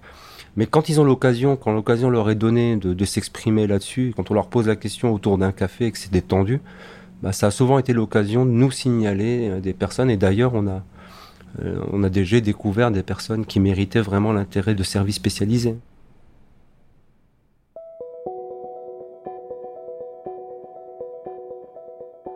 Mais 0.55 0.67
quand 0.67 0.87
ils 0.87 1.01
ont 1.01 1.03
l'occasion, 1.03 1.55
quand 1.55 1.71
l'occasion 1.71 2.11
leur 2.11 2.29
est 2.29 2.35
donnée 2.35 2.75
de 2.75 3.05
s'exprimer 3.05 3.65
là-dessus, 3.65 4.13
quand 4.15 4.29
on 4.29 4.35
leur 4.35 4.49
pose 4.49 4.67
la 4.67 4.75
question 4.75 5.11
autour 5.11 5.39
d'un 5.39 5.51
café 5.51 5.87
et 5.87 5.91
que 5.91 5.97
c'est 5.97 6.11
détendu, 6.11 6.61
bah, 7.23 7.31
ça 7.31 7.47
a 7.47 7.51
souvent 7.51 7.79
été 7.79 7.93
l'occasion 7.93 8.45
de 8.45 8.51
nous 8.51 8.69
signaler 8.69 9.49
euh, 9.49 9.61
des 9.61 9.73
personnes. 9.73 10.09
Et 10.09 10.17
d'ailleurs, 10.17 10.51
on 10.53 10.67
a, 10.67 10.83
euh, 11.63 11.81
on 11.93 12.03
a 12.03 12.09
déjà 12.09 12.41
découvert 12.41 12.91
des 12.91 13.01
personnes 13.01 13.45
qui 13.45 13.61
méritaient 13.61 14.01
vraiment 14.01 14.33
l'intérêt 14.33 14.75
de 14.75 14.83
services 14.83 15.15
spécialisés. 15.15 15.77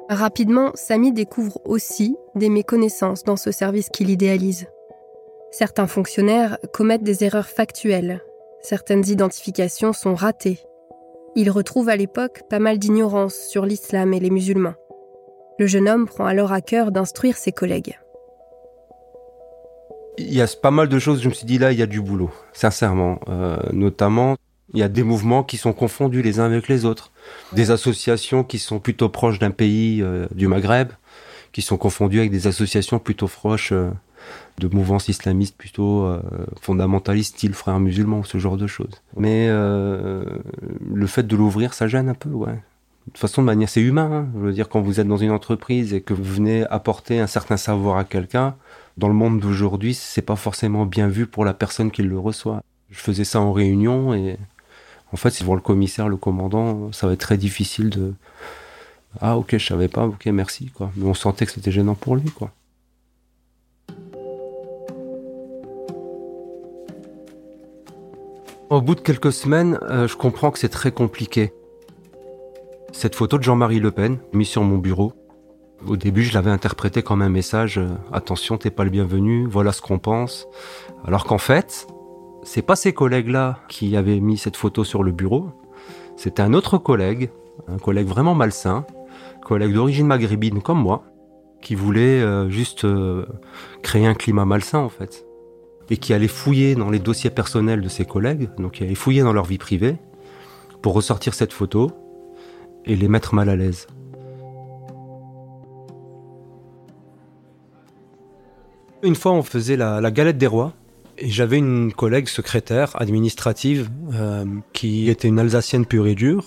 Rapidement, 0.10 0.72
Samy 0.74 1.12
découvre 1.12 1.60
aussi 1.66 2.16
des 2.36 2.50
méconnaissances 2.50 3.26
dans 3.26 3.36
ce 3.36 3.52
service 3.52 3.90
qu'il 3.90 4.10
idéalise. 4.10 4.68
Certains 5.52 5.88
fonctionnaires 5.88 6.60
commettent 6.72 7.04
des 7.04 7.26
erreurs 7.26 7.48
factuelles. 7.50 8.22
Certaines 8.62 9.06
identifications 9.10 9.92
sont 9.92 10.16
ratées 10.16 10.62
il 11.38 11.52
retrouve 11.52 11.88
à 11.88 11.96
l'époque 11.96 12.42
pas 12.50 12.58
mal 12.58 12.80
d'ignorance 12.80 13.36
sur 13.36 13.64
l'islam 13.64 14.12
et 14.12 14.20
les 14.20 14.32
musulmans. 14.32 14.74
Le 15.60 15.68
jeune 15.68 15.88
homme 15.88 16.08
prend 16.08 16.26
alors 16.26 16.52
à 16.52 16.62
cœur 16.62 16.92
d'instruire 16.92 17.38
ses 17.38 17.52
collègues. 17.52 18.00
Il 20.18 20.34
y 20.34 20.42
a 20.42 20.48
pas 20.60 20.72
mal 20.72 20.90
de 20.90 20.98
choses, 20.98 21.22
je 21.22 21.30
me 21.30 21.34
suis 21.36 21.46
dit 21.46 21.60
là, 21.60 21.72
il 21.72 21.78
y 21.78 21.84
a 21.84 21.86
du 21.86 22.02
boulot, 22.02 22.32
sincèrement. 22.54 23.20
Euh, 23.30 23.58
notamment, 23.72 24.36
il 24.74 24.80
y 24.80 24.84
a 24.84 24.88
des 24.88 25.04
mouvements 25.04 25.44
qui 25.44 25.58
sont 25.58 25.74
confondus 25.74 26.24
les 26.24 26.40
uns 26.40 26.46
avec 26.46 26.68
les 26.68 26.86
autres. 26.86 27.12
Des 27.54 27.70
associations 27.70 28.44
qui 28.44 28.58
sont 28.58 28.80
plutôt 28.80 29.08
proches 29.08 29.38
d'un 29.38 29.52
pays 29.52 30.02
euh, 30.02 30.26
du 30.34 30.48
Maghreb, 30.48 30.90
qui 31.52 31.62
sont 31.62 31.78
confondues 31.78 32.20
avec 32.20 32.32
des 32.32 32.48
associations 32.48 32.98
plutôt 32.98 33.28
proches 33.28 33.74
euh, 33.74 33.92
de 34.60 34.68
mouvances 34.68 35.08
islamistes 35.08 35.56
plutôt 35.56 36.06
euh, 36.06 36.20
fondamentalistes, 36.62 37.36
style 37.36 37.54
frères 37.54 37.80
musulmans, 37.80 38.24
ce 38.24 38.38
genre 38.38 38.58
de 38.58 38.68
choses. 38.68 39.02
Mais 39.16 39.48
euh, 39.50 40.26
le 40.94 41.08
fait 41.08 41.24
de 41.24 41.36
l'ouvrir, 41.36 41.74
ça 41.74 41.88
gêne 41.88 42.10
un 42.10 42.14
peu. 42.14 42.30
De 42.30 42.36
toute 43.06 43.18
façon, 43.18 43.42
de 43.42 43.46
manière, 43.46 43.70
c'est 43.70 43.82
humain. 43.82 44.10
Hein. 44.12 44.28
Je 44.36 44.40
veux 44.40 44.54
dire, 44.54 44.70
quand 44.70 44.82
vous 44.82 45.00
êtes 45.00 45.08
dans 45.08 45.18
une 45.18 45.32
entreprise 45.32 45.94
et 45.94 46.02
que 46.02 46.14
vous 46.14 46.24
venez 46.24 46.66
apporter 46.68 47.20
un 47.20 47.28
certain 47.28 47.58
savoir 47.58 47.98
à 47.98 48.04
quelqu'un, 48.04 48.56
dans 48.98 49.08
le 49.08 49.14
monde 49.14 49.40
d'aujourd'hui, 49.40 49.94
c'est 49.94 50.22
pas 50.24 50.36
forcément 50.36 50.86
bien 50.86 51.08
vu 51.08 51.28
pour 51.28 51.46
la 51.46 51.54
personne 51.54 51.92
qui 51.92 52.02
le 52.02 52.18
reçoit. 52.18 52.64
Je 52.90 53.00
faisais 53.00 53.26
ça 53.26 53.40
en 53.40 53.54
réunion 53.54 54.14
et 54.14 54.38
en 55.14 55.18
fait, 55.18 55.42
voit 55.44 55.56
le 55.56 55.62
commissaire, 55.62 56.10
le 56.10 56.18
commandant, 56.18 56.92
ça 56.92 57.08
va 57.08 57.14
être 57.14 57.20
très 57.20 57.38
difficile 57.38 57.90
de 57.90 58.14
ah 59.22 59.38
ok, 59.38 59.58
je 59.58 59.66
savais 59.66 59.88
pas, 59.88 60.06
ok, 60.06 60.26
merci 60.28 60.68
quoi. 60.68 60.92
Mais 60.96 61.06
on 61.06 61.14
sentait 61.14 61.46
que 61.46 61.52
c'était 61.52 61.72
gênant 61.72 61.96
pour 61.96 62.16
lui 62.16 62.30
quoi. 62.30 62.52
Au 68.70 68.82
bout 68.82 68.96
de 68.96 69.00
quelques 69.00 69.32
semaines, 69.32 69.80
euh, 69.84 70.10
je 70.10 70.18
comprends 70.18 70.52
que 70.52 70.60
c'est 70.60 70.68
très 70.68 70.92
compliqué. 70.92 71.54
Cette 72.92 73.16
photo 73.16 73.38
de 73.38 73.44
Jean-Marie 73.44 73.80
Le 73.80 73.92
Pen, 73.92 74.20
mise 74.34 74.50
sur 74.50 74.62
mon 74.64 74.78
bureau, 74.78 75.14
au 75.88 75.96
début, 75.96 76.24
je 76.24 76.34
l'avais 76.34 76.52
interprété 76.52 77.02
comme 77.02 77.22
un 77.22 77.30
message 77.30 77.78
euh, 77.78 77.88
attention, 78.12 78.58
t'es 78.58 78.70
pas 78.70 78.84
le 78.84 78.90
bienvenu, 78.90 79.48
voilà 79.48 79.72
ce 79.72 79.82
qu'on 79.82 80.00
pense. 80.00 80.48
Alors 81.06 81.24
qu'en 81.24 81.38
fait, 81.38 81.88
c'est 82.44 82.62
pas 82.62 82.76
ces 82.76 82.92
collègues-là 82.92 83.60
qui 83.70 83.96
avaient 83.96 84.20
mis 84.20 84.38
cette 84.38 84.58
photo 84.58 84.84
sur 84.84 85.02
le 85.02 85.14
bureau. 85.14 85.52
C'était 86.18 86.42
un 86.42 86.54
autre 86.54 86.78
collègue, 86.78 87.30
un 87.70 87.78
collègue 87.78 88.08
vraiment 88.08 88.36
malsain, 88.36 88.86
collègue 89.46 89.74
d'origine 89.74 90.08
maghrébine 90.08 90.62
comme 90.62 90.82
moi, 90.82 91.06
qui 91.62 91.74
voulait 91.74 92.22
euh, 92.22 92.50
juste 92.50 92.86
créer 93.82 94.08
un 94.08 94.14
climat 94.14 94.44
malsain 94.44 94.80
en 94.80 94.90
fait, 94.90 95.26
et 95.90 95.98
qui 95.98 96.14
allait 96.14 96.28
fouiller 96.28 96.76
dans 96.76 96.90
les 96.90 97.00
dossiers 97.00 97.30
personnels 97.30 97.82
de 97.82 97.90
ses 97.90 98.06
collègues, 98.06 98.50
donc 98.58 98.74
qui 98.74 98.84
allait 98.84 98.96
fouiller 98.96 99.22
dans 99.22 99.34
leur 99.34 99.46
vie 99.46 99.58
privée, 99.58 99.96
pour 100.82 100.94
ressortir 100.94 101.34
cette 101.34 101.54
photo 101.54 101.92
et 102.86 102.96
les 102.96 103.08
mettre 103.08 103.34
mal 103.34 103.50
à 103.50 103.56
l'aise. 103.56 103.88
Une 109.04 109.16
fois, 109.16 109.34
on 109.34 109.44
faisait 109.44 109.78
la, 109.78 110.12
galette 110.12 110.38
des 110.38 110.48
rois, 110.48 110.74
et 111.18 111.30
j'avais 111.30 111.58
une 111.58 111.94
collègue 111.94 112.28
secrétaire 112.28 113.00
administrative 113.00 113.90
euh, 114.14 114.46
qui 114.74 115.10
était 115.10 115.28
une 115.28 115.40
Alsacienne 115.40 115.86
pure 115.86 116.08
et 116.08 116.16
dure. 116.16 116.46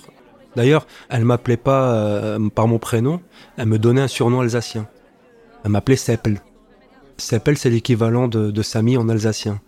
D'ailleurs, 0.56 0.86
elle 1.08 1.24
m'appelait 1.24 1.56
pas 1.56 1.94
euh, 1.94 2.48
par 2.48 2.66
mon 2.66 2.78
prénom, 2.78 3.20
elle 3.56 3.66
me 3.66 3.78
donnait 3.78 4.00
un 4.00 4.08
surnom 4.08 4.40
alsacien. 4.40 4.88
Elle 5.64 5.70
m'appelait 5.70 5.96
Seppel. 5.96 6.40
Seppel, 7.20 7.56
c'est 7.56 7.70
l'équivalent 7.70 8.28
de, 8.28 8.62
Samy 8.62 8.96
en 8.96 9.08
alsacien. 9.08 9.60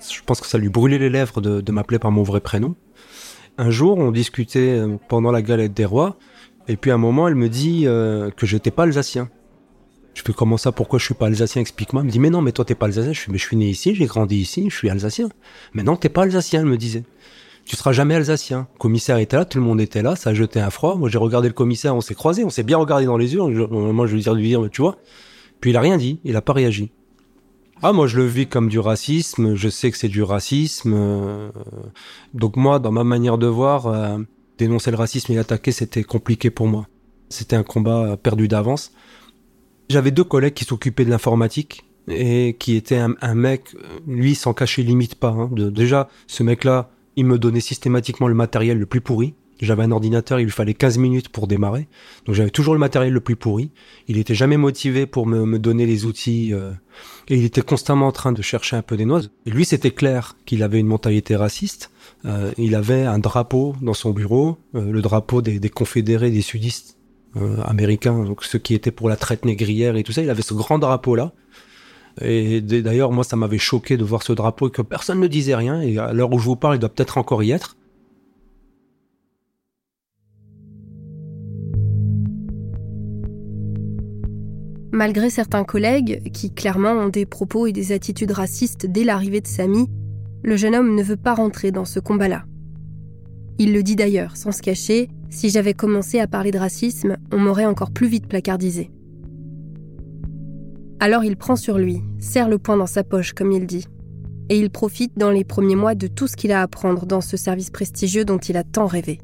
Je 0.00 0.20
pense 0.24 0.40
que 0.40 0.46
ça 0.46 0.58
lui 0.58 0.68
brûlait 0.68 0.98
les 0.98 1.10
lèvres 1.10 1.40
de, 1.40 1.72
m'appeler 1.72 1.98
par 1.98 2.10
mon 2.10 2.22
vrai 2.22 2.40
prénom. 2.40 2.74
Un 3.58 3.70
jour, 3.70 3.96
on 3.96 4.10
discutait 4.10 4.78
euh, 4.78 4.96
pendant 5.08 5.30
la 5.30 5.40
galette 5.40 5.72
des 5.72 5.86
rois, 5.86 6.18
et 6.68 6.76
puis 6.76 6.90
à 6.90 6.94
un 6.94 6.98
moment, 6.98 7.26
elle 7.26 7.34
me 7.36 7.48
dit 7.48 7.84
que 7.84 8.46
j'étais 8.46 8.70
pas 8.70 8.82
alsacien. 8.82 9.30
Je 10.16 10.22
fais 10.22 10.32
comment 10.32 10.56
ça 10.56 10.72
Pourquoi 10.72 10.98
je 10.98 11.04
suis 11.04 11.14
pas 11.14 11.26
alsacien? 11.26 11.60
Explique-moi. 11.60 12.00
Elle 12.00 12.06
me 12.06 12.10
dit 12.10 12.18
mais 12.18 12.30
non, 12.30 12.40
mais 12.40 12.52
toi 12.52 12.64
t'es 12.64 12.74
pas 12.74 12.86
alsacien. 12.86 13.12
Je 13.12 13.20
suis 13.20 13.30
mais 13.30 13.36
je 13.36 13.44
suis 13.44 13.56
né 13.56 13.68
ici, 13.68 13.94
j'ai 13.94 14.06
grandi 14.06 14.36
ici, 14.38 14.70
je 14.70 14.74
suis 14.74 14.88
alsacien. 14.88 15.28
Mais 15.74 15.82
non, 15.82 15.96
t'es 15.96 16.08
pas 16.08 16.22
alsacien, 16.22 16.60
elle 16.60 16.66
me 16.66 16.78
disait. 16.78 17.04
Tu 17.66 17.76
seras 17.76 17.92
jamais 17.92 18.14
alsacien. 18.14 18.66
Le 18.72 18.78
commissaire 18.78 19.18
était 19.18 19.36
là, 19.36 19.44
tout 19.44 19.58
le 19.58 19.64
monde 19.64 19.78
était 19.78 20.00
là, 20.00 20.16
ça 20.16 20.30
a 20.30 20.34
jeté 20.34 20.58
un 20.58 20.70
froid. 20.70 20.96
Moi 20.96 21.10
j'ai 21.10 21.18
regardé 21.18 21.48
le 21.48 21.54
commissaire, 21.54 21.94
on 21.94 22.00
s'est 22.00 22.14
croisés, 22.14 22.44
on 22.44 22.50
s'est 22.50 22.62
bien 22.62 22.78
regardé 22.78 23.04
dans 23.04 23.18
les 23.18 23.34
yeux. 23.34 23.42
Moi 23.42 24.06
je 24.06 24.16
lui 24.16 24.24
lui 24.24 24.48
dire, 24.48 24.66
tu 24.72 24.80
vois. 24.80 24.96
Puis 25.60 25.70
il 25.70 25.76
a 25.76 25.80
rien 25.80 25.96
dit, 25.96 26.20
il 26.24 26.36
a 26.36 26.42
pas 26.42 26.52
réagi. 26.52 26.90
Ah 27.82 27.92
moi 27.92 28.06
je 28.06 28.16
le 28.16 28.26
vis 28.26 28.46
comme 28.46 28.68
du 28.68 28.78
racisme, 28.78 29.54
je 29.54 29.68
sais 29.68 29.90
que 29.90 29.98
c'est 29.98 30.08
du 30.08 30.22
racisme. 30.22 30.94
Euh, 30.94 31.50
donc 32.32 32.56
moi 32.56 32.78
dans 32.78 32.92
ma 32.92 33.04
manière 33.04 33.36
de 33.36 33.46
voir, 33.46 33.86
euh, 33.86 34.18
dénoncer 34.58 34.90
le 34.90 34.96
racisme 34.96 35.32
et 35.32 35.36
l'attaquer 35.36 35.72
c'était 35.72 36.04
compliqué 36.04 36.50
pour 36.50 36.68
moi. 36.68 36.86
C'était 37.28 37.56
un 37.56 37.62
combat 37.62 38.16
perdu 38.16 38.48
d'avance. 38.48 38.92
J'avais 39.90 40.10
deux 40.10 40.24
collègues 40.24 40.54
qui 40.54 40.64
s'occupaient 40.64 41.04
de 41.04 41.10
l'informatique 41.10 41.84
et 42.08 42.56
qui 42.58 42.76
était 42.76 42.98
un, 42.98 43.34
mec, 43.34 43.74
lui, 44.06 44.34
s'en 44.34 44.54
cachait 44.54 44.82
limite 44.82 45.16
pas. 45.16 45.30
Hein. 45.30 45.50
déjà, 45.52 46.08
ce 46.26 46.42
mec-là, 46.42 46.90
il 47.16 47.26
me 47.26 47.38
donnait 47.38 47.60
systématiquement 47.60 48.28
le 48.28 48.34
matériel 48.34 48.78
le 48.78 48.86
plus 48.86 49.00
pourri. 49.00 49.34
J'avais 49.60 49.84
un 49.84 49.90
ordinateur, 49.90 50.38
il 50.40 50.44
lui 50.44 50.52
fallait 50.52 50.74
15 50.74 50.98
minutes 50.98 51.28
pour 51.28 51.46
démarrer. 51.46 51.88
Donc 52.26 52.34
j'avais 52.34 52.50
toujours 52.50 52.74
le 52.74 52.80
matériel 52.80 53.12
le 53.12 53.20
plus 53.20 53.36
pourri. 53.36 53.70
Il 54.08 54.18
était 54.18 54.34
jamais 54.34 54.56
motivé 54.56 55.06
pour 55.06 55.26
me, 55.26 55.58
donner 55.58 55.86
les 55.86 56.04
outils. 56.04 56.52
Euh, 56.52 56.72
et 57.28 57.36
il 57.36 57.44
était 57.44 57.62
constamment 57.62 58.06
en 58.06 58.12
train 58.12 58.32
de 58.32 58.42
chercher 58.42 58.76
un 58.76 58.82
peu 58.82 58.96
des 58.96 59.04
noix. 59.04 59.22
Et 59.46 59.50
lui, 59.50 59.64
c'était 59.64 59.90
clair 59.90 60.36
qu'il 60.44 60.62
avait 60.62 60.78
une 60.78 60.86
mentalité 60.86 61.36
raciste. 61.36 61.90
Euh, 62.24 62.52
il 62.58 62.74
avait 62.74 63.04
un 63.04 63.18
drapeau 63.18 63.74
dans 63.82 63.94
son 63.94 64.10
bureau, 64.10 64.58
euh, 64.74 64.92
le 64.92 65.02
drapeau 65.02 65.42
des, 65.42 65.58
des 65.58 65.70
confédérés, 65.70 66.30
des 66.30 66.42
sudistes 66.42 66.96
euh, 67.36 67.60
américain, 67.64 68.24
donc 68.24 68.44
ceux 68.44 68.58
qui 68.58 68.72
étaient 68.72 68.90
pour 68.90 69.10
la 69.10 69.16
traite 69.16 69.44
négrière 69.44 69.96
et 69.96 70.02
tout 70.02 70.12
ça, 70.12 70.22
il 70.22 70.30
avait 70.30 70.42
ce 70.42 70.54
grand 70.54 70.78
drapeau 70.78 71.16
là. 71.16 71.32
Et 72.22 72.62
d'ailleurs, 72.62 73.12
moi, 73.12 73.24
ça 73.24 73.36
m'avait 73.36 73.58
choqué 73.58 73.98
de 73.98 74.04
voir 74.04 74.22
ce 74.22 74.32
drapeau 74.32 74.68
et 74.68 74.70
que 74.70 74.80
personne 74.80 75.20
ne 75.20 75.26
disait 75.26 75.54
rien. 75.54 75.82
Et 75.82 75.98
à 75.98 76.14
l'heure 76.14 76.32
où 76.32 76.38
je 76.38 76.44
vous 76.46 76.56
parle, 76.56 76.76
il 76.76 76.78
doit 76.78 76.88
peut-être 76.88 77.18
encore 77.18 77.42
y 77.42 77.50
être. 77.50 77.75
Malgré 84.96 85.28
certains 85.28 85.64
collègues 85.64 86.22
qui 86.32 86.50
clairement 86.50 86.92
ont 86.92 87.10
des 87.10 87.26
propos 87.26 87.66
et 87.66 87.72
des 87.72 87.92
attitudes 87.92 88.30
racistes 88.30 88.86
dès 88.86 89.04
l'arrivée 89.04 89.42
de 89.42 89.46
Samy, 89.46 89.90
le 90.42 90.56
jeune 90.56 90.74
homme 90.74 90.94
ne 90.94 91.02
veut 91.02 91.18
pas 91.18 91.34
rentrer 91.34 91.70
dans 91.70 91.84
ce 91.84 92.00
combat-là. 92.00 92.46
Il 93.58 93.74
le 93.74 93.82
dit 93.82 93.94
d'ailleurs, 93.94 94.38
sans 94.38 94.52
se 94.52 94.62
cacher, 94.62 95.10
si 95.28 95.50
j'avais 95.50 95.74
commencé 95.74 96.18
à 96.18 96.26
parler 96.26 96.50
de 96.50 96.56
racisme, 96.56 97.18
on 97.30 97.38
m'aurait 97.38 97.66
encore 97.66 97.90
plus 97.90 98.08
vite 98.08 98.26
placardisé. 98.26 98.90
Alors 100.98 101.24
il 101.24 101.36
prend 101.36 101.56
sur 101.56 101.76
lui, 101.76 102.00
serre 102.18 102.48
le 102.48 102.56
poing 102.56 102.78
dans 102.78 102.86
sa 102.86 103.04
poche, 103.04 103.34
comme 103.34 103.52
il 103.52 103.66
dit. 103.66 103.84
Et 104.48 104.58
il 104.58 104.70
profite 104.70 105.18
dans 105.18 105.30
les 105.30 105.44
premiers 105.44 105.76
mois 105.76 105.94
de 105.94 106.06
tout 106.06 106.26
ce 106.26 106.36
qu'il 106.36 106.52
a 106.52 106.60
à 106.60 106.62
apprendre 106.62 107.04
dans 107.04 107.20
ce 107.20 107.36
service 107.36 107.68
prestigieux 107.68 108.24
dont 108.24 108.38
il 108.38 108.56
a 108.56 108.64
tant 108.64 108.86
rêvé. 108.86 109.18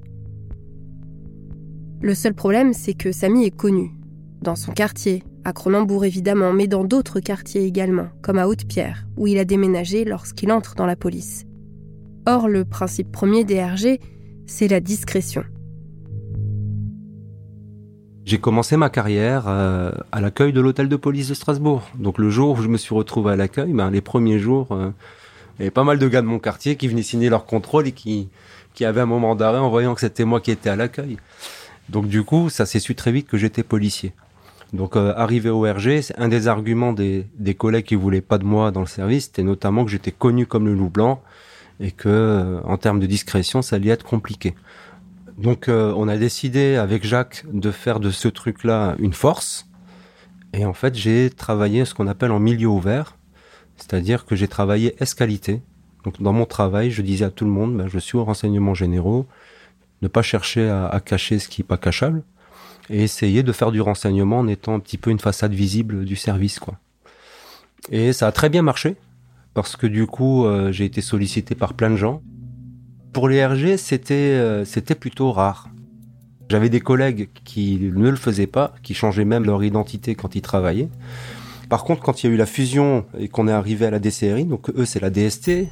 Le 2.02 2.14
seul 2.14 2.34
problème, 2.34 2.74
c'est 2.74 2.92
que 2.92 3.10
Samy 3.10 3.46
est 3.46 3.56
connu. 3.56 3.92
Dans 4.42 4.56
son 4.56 4.72
quartier, 4.72 5.22
à 5.44 5.52
Cronenbourg 5.52 6.04
évidemment, 6.04 6.52
mais 6.52 6.66
dans 6.66 6.84
d'autres 6.84 7.20
quartiers 7.20 7.64
également, 7.64 8.08
comme 8.22 8.38
à 8.38 8.46
Haute-Pierre, 8.46 9.06
où 9.16 9.26
il 9.26 9.38
a 9.38 9.44
déménagé 9.44 10.04
lorsqu'il 10.04 10.52
entre 10.52 10.74
dans 10.74 10.86
la 10.86 10.96
police. 10.96 11.44
Or, 12.26 12.48
le 12.48 12.64
principe 12.64 13.10
premier 13.10 13.44
des 13.44 13.62
RG, 13.62 13.98
c'est 14.46 14.68
la 14.68 14.80
discrétion. 14.80 15.44
J'ai 18.24 18.38
commencé 18.38 18.76
ma 18.76 18.88
carrière 18.88 19.48
euh, 19.48 19.90
à 20.12 20.20
l'accueil 20.20 20.52
de 20.52 20.60
l'hôtel 20.60 20.88
de 20.88 20.96
police 20.96 21.28
de 21.28 21.34
Strasbourg. 21.34 21.82
Donc 21.98 22.18
le 22.18 22.30
jour 22.30 22.56
où 22.56 22.62
je 22.62 22.68
me 22.68 22.76
suis 22.76 22.94
retrouvé 22.94 23.32
à 23.32 23.36
l'accueil, 23.36 23.72
ben, 23.72 23.90
les 23.90 24.00
premiers 24.00 24.38
jours, 24.38 24.68
euh, 24.70 24.90
il 25.58 25.62
y 25.62 25.64
avait 25.64 25.72
pas 25.72 25.82
mal 25.82 25.98
de 25.98 26.06
gars 26.06 26.22
de 26.22 26.26
mon 26.26 26.38
quartier 26.38 26.76
qui 26.76 26.86
venaient 26.86 27.02
signer 27.02 27.28
leur 27.28 27.46
contrôle 27.46 27.88
et 27.88 27.92
qui, 27.92 28.28
avaient 28.80 29.00
un 29.00 29.06
moment 29.06 29.34
d'arrêt 29.34 29.58
en 29.58 29.70
voyant 29.70 29.94
que 29.94 30.00
c'était 30.00 30.24
moi 30.24 30.40
qui 30.40 30.52
étais 30.52 30.70
à 30.70 30.76
l'accueil. 30.76 31.18
Donc 31.88 32.06
du 32.06 32.22
coup, 32.22 32.48
ça 32.48 32.64
s'est 32.64 32.78
su 32.78 32.94
très 32.94 33.10
vite 33.10 33.28
que 33.28 33.36
j'étais 33.36 33.62
policier. 33.64 34.12
Donc 34.72 34.96
euh, 34.96 35.12
arrivé 35.16 35.50
au 35.50 35.62
RG, 35.62 36.02
c'est 36.02 36.18
un 36.18 36.28
des 36.28 36.48
arguments 36.48 36.92
des, 36.92 37.26
des 37.38 37.54
collègues 37.54 37.84
qui 37.84 37.94
voulaient 37.94 38.22
pas 38.22 38.38
de 38.38 38.44
moi 38.44 38.70
dans 38.70 38.80
le 38.80 38.86
service, 38.86 39.24
c'était 39.24 39.42
notamment 39.42 39.84
que 39.84 39.90
j'étais 39.90 40.12
connu 40.12 40.46
comme 40.46 40.66
le 40.66 40.74
loup 40.74 40.88
blanc 40.88 41.22
et 41.80 41.90
que 41.90 42.60
en 42.64 42.76
termes 42.78 43.00
de 43.00 43.06
discrétion, 43.06 43.60
ça 43.60 43.76
allait 43.76 43.90
être 43.90 44.04
compliqué. 44.04 44.54
Donc 45.38 45.68
euh, 45.68 45.92
on 45.96 46.08
a 46.08 46.16
décidé 46.16 46.76
avec 46.76 47.04
Jacques 47.04 47.44
de 47.52 47.70
faire 47.70 48.00
de 48.00 48.10
ce 48.10 48.28
truc-là 48.28 48.94
une 48.98 49.12
force. 49.12 49.68
Et 50.52 50.64
en 50.64 50.74
fait, 50.74 50.94
j'ai 50.94 51.30
travaillé 51.30 51.84
ce 51.84 51.94
qu'on 51.94 52.06
appelle 52.06 52.30
en 52.30 52.38
milieu 52.38 52.68
ouvert, 52.68 53.16
c'est-à-dire 53.76 54.26
que 54.26 54.36
j'ai 54.36 54.48
travaillé 54.48 54.94
escalité. 55.00 55.62
Donc 56.04 56.20
dans 56.20 56.32
mon 56.32 56.44
travail, 56.44 56.90
je 56.90 57.02
disais 57.02 57.24
à 57.24 57.30
tout 57.30 57.44
le 57.44 57.50
monde, 57.50 57.76
ben, 57.76 57.88
je 57.88 57.98
suis 57.98 58.18
au 58.18 58.24
renseignement 58.24 58.74
généraux, 58.74 59.26
ne 60.02 60.08
pas 60.08 60.22
chercher 60.22 60.68
à, 60.68 61.00
cacher 61.04 61.38
ce 61.38 61.48
qui 61.48 61.62
n'est 61.62 61.66
pas 61.66 61.78
cachable, 61.78 62.22
et 62.92 63.02
essayer 63.02 63.42
de 63.42 63.52
faire 63.52 63.72
du 63.72 63.80
renseignement 63.80 64.40
en 64.40 64.46
étant 64.46 64.74
un 64.74 64.80
petit 64.80 64.98
peu 64.98 65.10
une 65.10 65.18
façade 65.18 65.54
visible 65.54 66.04
du 66.04 66.14
service, 66.14 66.60
quoi. 66.60 66.76
Et 67.90 68.12
ça 68.12 68.28
a 68.28 68.32
très 68.32 68.48
bien 68.48 68.62
marché, 68.62 68.96
parce 69.54 69.76
que 69.76 69.86
du 69.86 70.06
coup, 70.06 70.44
euh, 70.44 70.70
j'ai 70.70 70.84
été 70.84 71.00
sollicité 71.00 71.54
par 71.54 71.74
plein 71.74 71.90
de 71.90 71.96
gens. 71.96 72.22
Pour 73.12 73.28
les 73.28 73.44
RG, 73.44 73.76
c'était 73.76 74.14
euh, 74.14 74.64
c'était 74.64 74.94
plutôt 74.94 75.32
rare. 75.32 75.68
J'avais 76.48 76.68
des 76.68 76.80
collègues 76.80 77.30
qui 77.44 77.78
ne 77.80 78.10
le 78.10 78.16
faisaient 78.16 78.46
pas, 78.46 78.74
qui 78.82 78.94
changeaient 78.94 79.24
même 79.24 79.44
leur 79.44 79.64
identité 79.64 80.14
quand 80.14 80.36
ils 80.36 80.42
travaillaient. 80.42 80.90
Par 81.70 81.84
contre, 81.84 82.02
quand 82.02 82.22
il 82.22 82.26
y 82.26 82.30
a 82.30 82.34
eu 82.34 82.36
la 82.36 82.46
fusion 82.46 83.06
et 83.18 83.28
qu'on 83.28 83.48
est 83.48 83.52
arrivé 83.52 83.86
à 83.86 83.90
la 83.90 83.98
DCRI, 83.98 84.44
donc 84.44 84.68
eux 84.70 84.84
c'est 84.84 85.00
la 85.00 85.08
DST, 85.08 85.66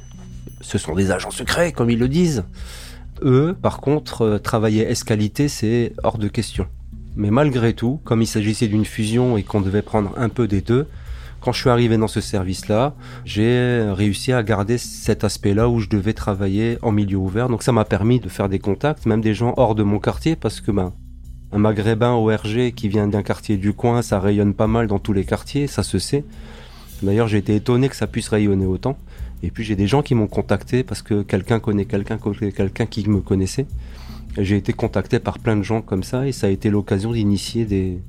ce 0.59 0.77
sont 0.79 0.95
des 0.95 1.11
agents 1.11 1.29
secrets 1.29 1.71
comme 1.71 1.91
ils 1.91 1.99
le 1.99 2.07
disent. 2.07 2.43
Eux, 3.21 3.55
par 3.61 3.79
contre, 3.79 4.23
euh, 4.23 4.37
travailler 4.39 4.81
escalité, 4.81 5.47
c'est 5.47 5.93
hors 6.03 6.17
de 6.17 6.27
question. 6.27 6.67
Mais 7.15 7.31
malgré 7.31 7.73
tout, 7.73 7.99
comme 8.03 8.21
il 8.21 8.27
s'agissait 8.27 8.67
d'une 8.67 8.85
fusion 8.85 9.37
et 9.37 9.43
qu'on 9.43 9.61
devait 9.61 9.81
prendre 9.81 10.13
un 10.17 10.29
peu 10.29 10.47
des 10.47 10.61
deux, 10.61 10.87
quand 11.41 11.51
je 11.51 11.59
suis 11.59 11.69
arrivé 11.69 11.97
dans 11.97 12.07
ce 12.07 12.21
service-là, 12.21 12.93
j'ai 13.25 13.83
réussi 13.91 14.31
à 14.31 14.43
garder 14.43 14.77
cet 14.77 15.23
aspect-là 15.23 15.69
où 15.69 15.79
je 15.79 15.89
devais 15.89 16.13
travailler 16.13 16.77
en 16.83 16.91
milieu 16.91 17.17
ouvert. 17.17 17.49
Donc 17.49 17.63
ça 17.63 17.71
m'a 17.71 17.83
permis 17.83 18.19
de 18.19 18.29
faire 18.29 18.47
des 18.47 18.59
contacts, 18.59 19.07
même 19.07 19.21
des 19.21 19.33
gens 19.33 19.55
hors 19.57 19.73
de 19.73 19.81
mon 19.81 19.99
quartier, 19.99 20.35
parce 20.35 20.61
que 20.61 20.71
ben, 20.71 20.93
un 21.51 21.57
maghrébin 21.57 22.13
au 22.13 22.27
RG 22.27 22.73
qui 22.75 22.87
vient 22.87 23.07
d'un 23.07 23.23
quartier 23.23 23.57
du 23.57 23.73
coin, 23.73 24.03
ça 24.03 24.19
rayonne 24.19 24.53
pas 24.53 24.67
mal 24.67 24.87
dans 24.87 24.99
tous 24.99 25.13
les 25.13 25.25
quartiers, 25.25 25.67
ça 25.67 25.83
se 25.83 25.97
sait. 25.97 26.23
D'ailleurs, 27.01 27.27
j'ai 27.27 27.39
été 27.39 27.55
étonné 27.55 27.89
que 27.89 27.95
ça 27.95 28.07
puisse 28.07 28.29
rayonner 28.29 28.67
autant. 28.67 28.95
Et 29.43 29.49
puis 29.49 29.63
j'ai 29.63 29.75
des 29.75 29.87
gens 29.87 30.03
qui 30.03 30.13
m'ont 30.13 30.27
contacté 30.27 30.83
parce 30.83 31.01
que 31.01 31.23
quelqu'un 31.23 31.59
connaît 31.59 31.85
quelqu'un, 31.85 32.19
quelqu'un 32.55 32.85
qui 32.85 33.09
me 33.09 33.21
connaissait. 33.21 33.65
J'ai 34.37 34.55
été 34.55 34.71
contacté 34.71 35.19
par 35.19 35.39
plein 35.39 35.57
de 35.57 35.63
gens 35.63 35.81
comme 35.81 36.03
ça 36.03 36.27
et 36.27 36.31
ça 36.31 36.47
a 36.47 36.49
été 36.49 36.69
l'occasion 36.69 37.11
d'initier 37.11 37.65
des, 37.65 38.01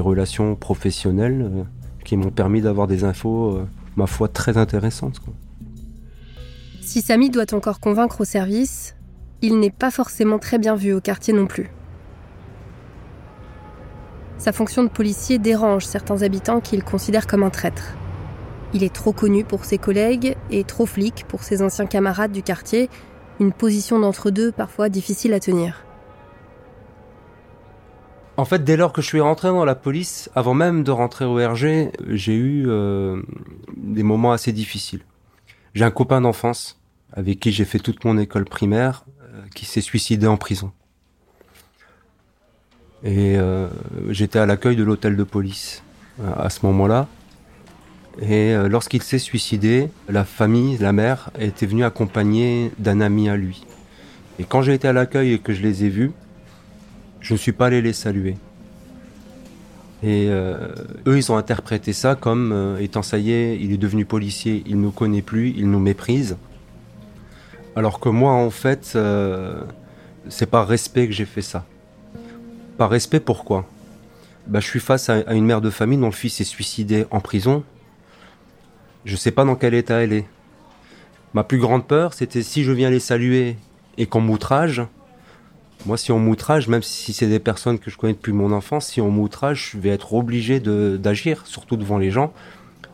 relations 0.00 0.56
professionnelles 0.56 1.48
euh, 1.48 1.62
qui 2.04 2.16
m'ont 2.16 2.32
permis 2.32 2.60
d'avoir 2.60 2.88
des 2.88 3.04
infos, 3.04 3.52
euh, 3.52 3.64
ma 3.94 4.08
foi, 4.08 4.26
très 4.26 4.56
intéressantes. 4.56 5.20
Si 6.80 7.00
Samy 7.00 7.30
doit 7.30 7.54
encore 7.54 7.78
convaincre 7.78 8.22
au 8.22 8.24
service, 8.24 8.96
il 9.40 9.60
n'est 9.60 9.70
pas 9.70 9.92
forcément 9.92 10.40
très 10.40 10.58
bien 10.58 10.74
vu 10.74 10.92
au 10.92 11.00
quartier 11.00 11.32
non 11.32 11.46
plus. 11.46 11.70
Sa 14.36 14.50
fonction 14.50 14.82
de 14.82 14.88
policier 14.88 15.38
dérange 15.38 15.86
certains 15.86 16.22
habitants 16.22 16.60
qu'il 16.60 16.82
considère 16.82 17.28
comme 17.28 17.44
un 17.44 17.50
traître. 17.50 17.94
Il 18.74 18.82
est 18.82 18.92
trop 18.92 19.12
connu 19.12 19.44
pour 19.44 19.64
ses 19.64 19.78
collègues 19.78 20.36
et 20.50 20.64
trop 20.64 20.86
flic 20.86 21.24
pour 21.28 21.44
ses 21.44 21.62
anciens 21.62 21.86
camarades 21.86 22.32
du 22.32 22.42
quartier, 22.42 22.90
une 23.40 23.52
position 23.52 23.98
d'entre-deux 23.98 24.52
parfois 24.52 24.88
difficile 24.88 25.34
à 25.34 25.40
tenir. 25.40 25.84
En 28.36 28.44
fait, 28.44 28.64
dès 28.64 28.76
lors 28.76 28.92
que 28.92 29.00
je 29.00 29.06
suis 29.06 29.20
rentré 29.20 29.48
dans 29.48 29.64
la 29.64 29.76
police, 29.76 30.28
avant 30.34 30.54
même 30.54 30.82
de 30.82 30.90
rentrer 30.90 31.24
au 31.24 31.36
RG, 31.36 31.92
j'ai 32.08 32.34
eu 32.34 32.64
euh, 32.66 33.22
des 33.76 34.02
moments 34.02 34.32
assez 34.32 34.52
difficiles. 34.52 35.02
J'ai 35.74 35.84
un 35.84 35.92
copain 35.92 36.20
d'enfance 36.20 36.80
avec 37.12 37.38
qui 37.38 37.52
j'ai 37.52 37.64
fait 37.64 37.78
toute 37.78 38.04
mon 38.04 38.18
école 38.18 38.44
primaire 38.44 39.04
euh, 39.22 39.42
qui 39.54 39.66
s'est 39.66 39.80
suicidé 39.80 40.26
en 40.26 40.36
prison. 40.36 40.72
Et 43.04 43.36
euh, 43.36 43.68
j'étais 44.08 44.40
à 44.40 44.46
l'accueil 44.46 44.74
de 44.74 44.82
l'hôtel 44.82 45.16
de 45.16 45.24
police 45.24 45.82
à 46.36 46.48
ce 46.48 46.64
moment-là. 46.66 47.06
Et 48.20 48.54
euh, 48.54 48.68
lorsqu'il 48.68 49.02
s'est 49.02 49.18
suicidé, 49.18 49.88
la 50.08 50.24
famille, 50.24 50.78
la 50.78 50.92
mère, 50.92 51.30
était 51.38 51.66
venue 51.66 51.84
accompagner 51.84 52.70
d'un 52.78 53.00
ami 53.00 53.28
à 53.28 53.36
lui. 53.36 53.64
Et 54.38 54.44
quand 54.44 54.62
j'ai 54.62 54.74
été 54.74 54.86
à 54.86 54.92
l'accueil 54.92 55.32
et 55.32 55.38
que 55.38 55.52
je 55.52 55.62
les 55.62 55.84
ai 55.84 55.88
vus, 55.88 56.12
je 57.20 57.32
ne 57.32 57.38
suis 57.38 57.52
pas 57.52 57.66
allé 57.66 57.82
les 57.82 57.92
saluer. 57.92 58.36
Et 60.02 60.28
euh, 60.28 60.68
eux, 61.06 61.16
ils 61.16 61.32
ont 61.32 61.36
interprété 61.36 61.92
ça 61.92 62.14
comme 62.14 62.52
euh, 62.52 62.78
étant 62.78 63.02
ça 63.02 63.18
y 63.18 63.32
est, 63.32 63.58
il 63.60 63.72
est 63.72 63.78
devenu 63.78 64.04
policier, 64.04 64.62
il 64.66 64.80
nous 64.80 64.90
connaît 64.90 65.22
plus, 65.22 65.52
il 65.56 65.70
nous 65.70 65.80
méprise. 65.80 66.36
Alors 67.74 67.98
que 67.98 68.08
moi, 68.08 68.32
en 68.32 68.50
fait, 68.50 68.96
c'est 70.28 70.46
par 70.46 70.68
respect 70.68 71.08
que 71.08 71.12
j'ai 71.12 71.24
fait 71.24 71.42
ça. 71.42 71.64
Par 72.78 72.88
respect, 72.90 73.18
pourquoi? 73.18 73.68
Bah, 74.46 74.60
Je 74.60 74.66
suis 74.66 74.78
face 74.78 75.08
à, 75.08 75.24
à 75.26 75.34
une 75.34 75.44
mère 75.44 75.60
de 75.60 75.70
famille 75.70 75.98
dont 75.98 76.06
le 76.06 76.12
fils 76.12 76.40
est 76.40 76.44
suicidé 76.44 77.06
en 77.10 77.18
prison. 77.18 77.64
Je 79.04 79.16
sais 79.16 79.30
pas 79.30 79.44
dans 79.44 79.54
quel 79.54 79.74
état 79.74 80.02
elle 80.02 80.12
est. 80.12 80.26
Ma 81.34 81.44
plus 81.44 81.58
grande 81.58 81.86
peur, 81.86 82.14
c'était 82.14 82.42
si 82.42 82.64
je 82.64 82.72
viens 82.72 82.90
les 82.90 83.00
saluer 83.00 83.56
et 83.98 84.06
qu'on 84.06 84.20
m'outrage. 84.20 84.82
Moi, 85.84 85.98
si 85.98 86.12
on 86.12 86.18
m'outrage, 86.18 86.68
même 86.68 86.82
si 86.82 87.12
c'est 87.12 87.26
des 87.26 87.40
personnes 87.40 87.78
que 87.78 87.90
je 87.90 87.98
connais 87.98 88.14
depuis 88.14 88.32
mon 88.32 88.52
enfance, 88.52 88.86
si 88.86 89.00
on 89.00 89.10
m'outrage, 89.10 89.72
je 89.72 89.78
vais 89.78 89.90
être 89.90 90.14
obligé 90.14 90.60
d'agir, 90.60 91.46
surtout 91.46 91.76
devant 91.76 91.98
les 91.98 92.10
gens. 92.10 92.32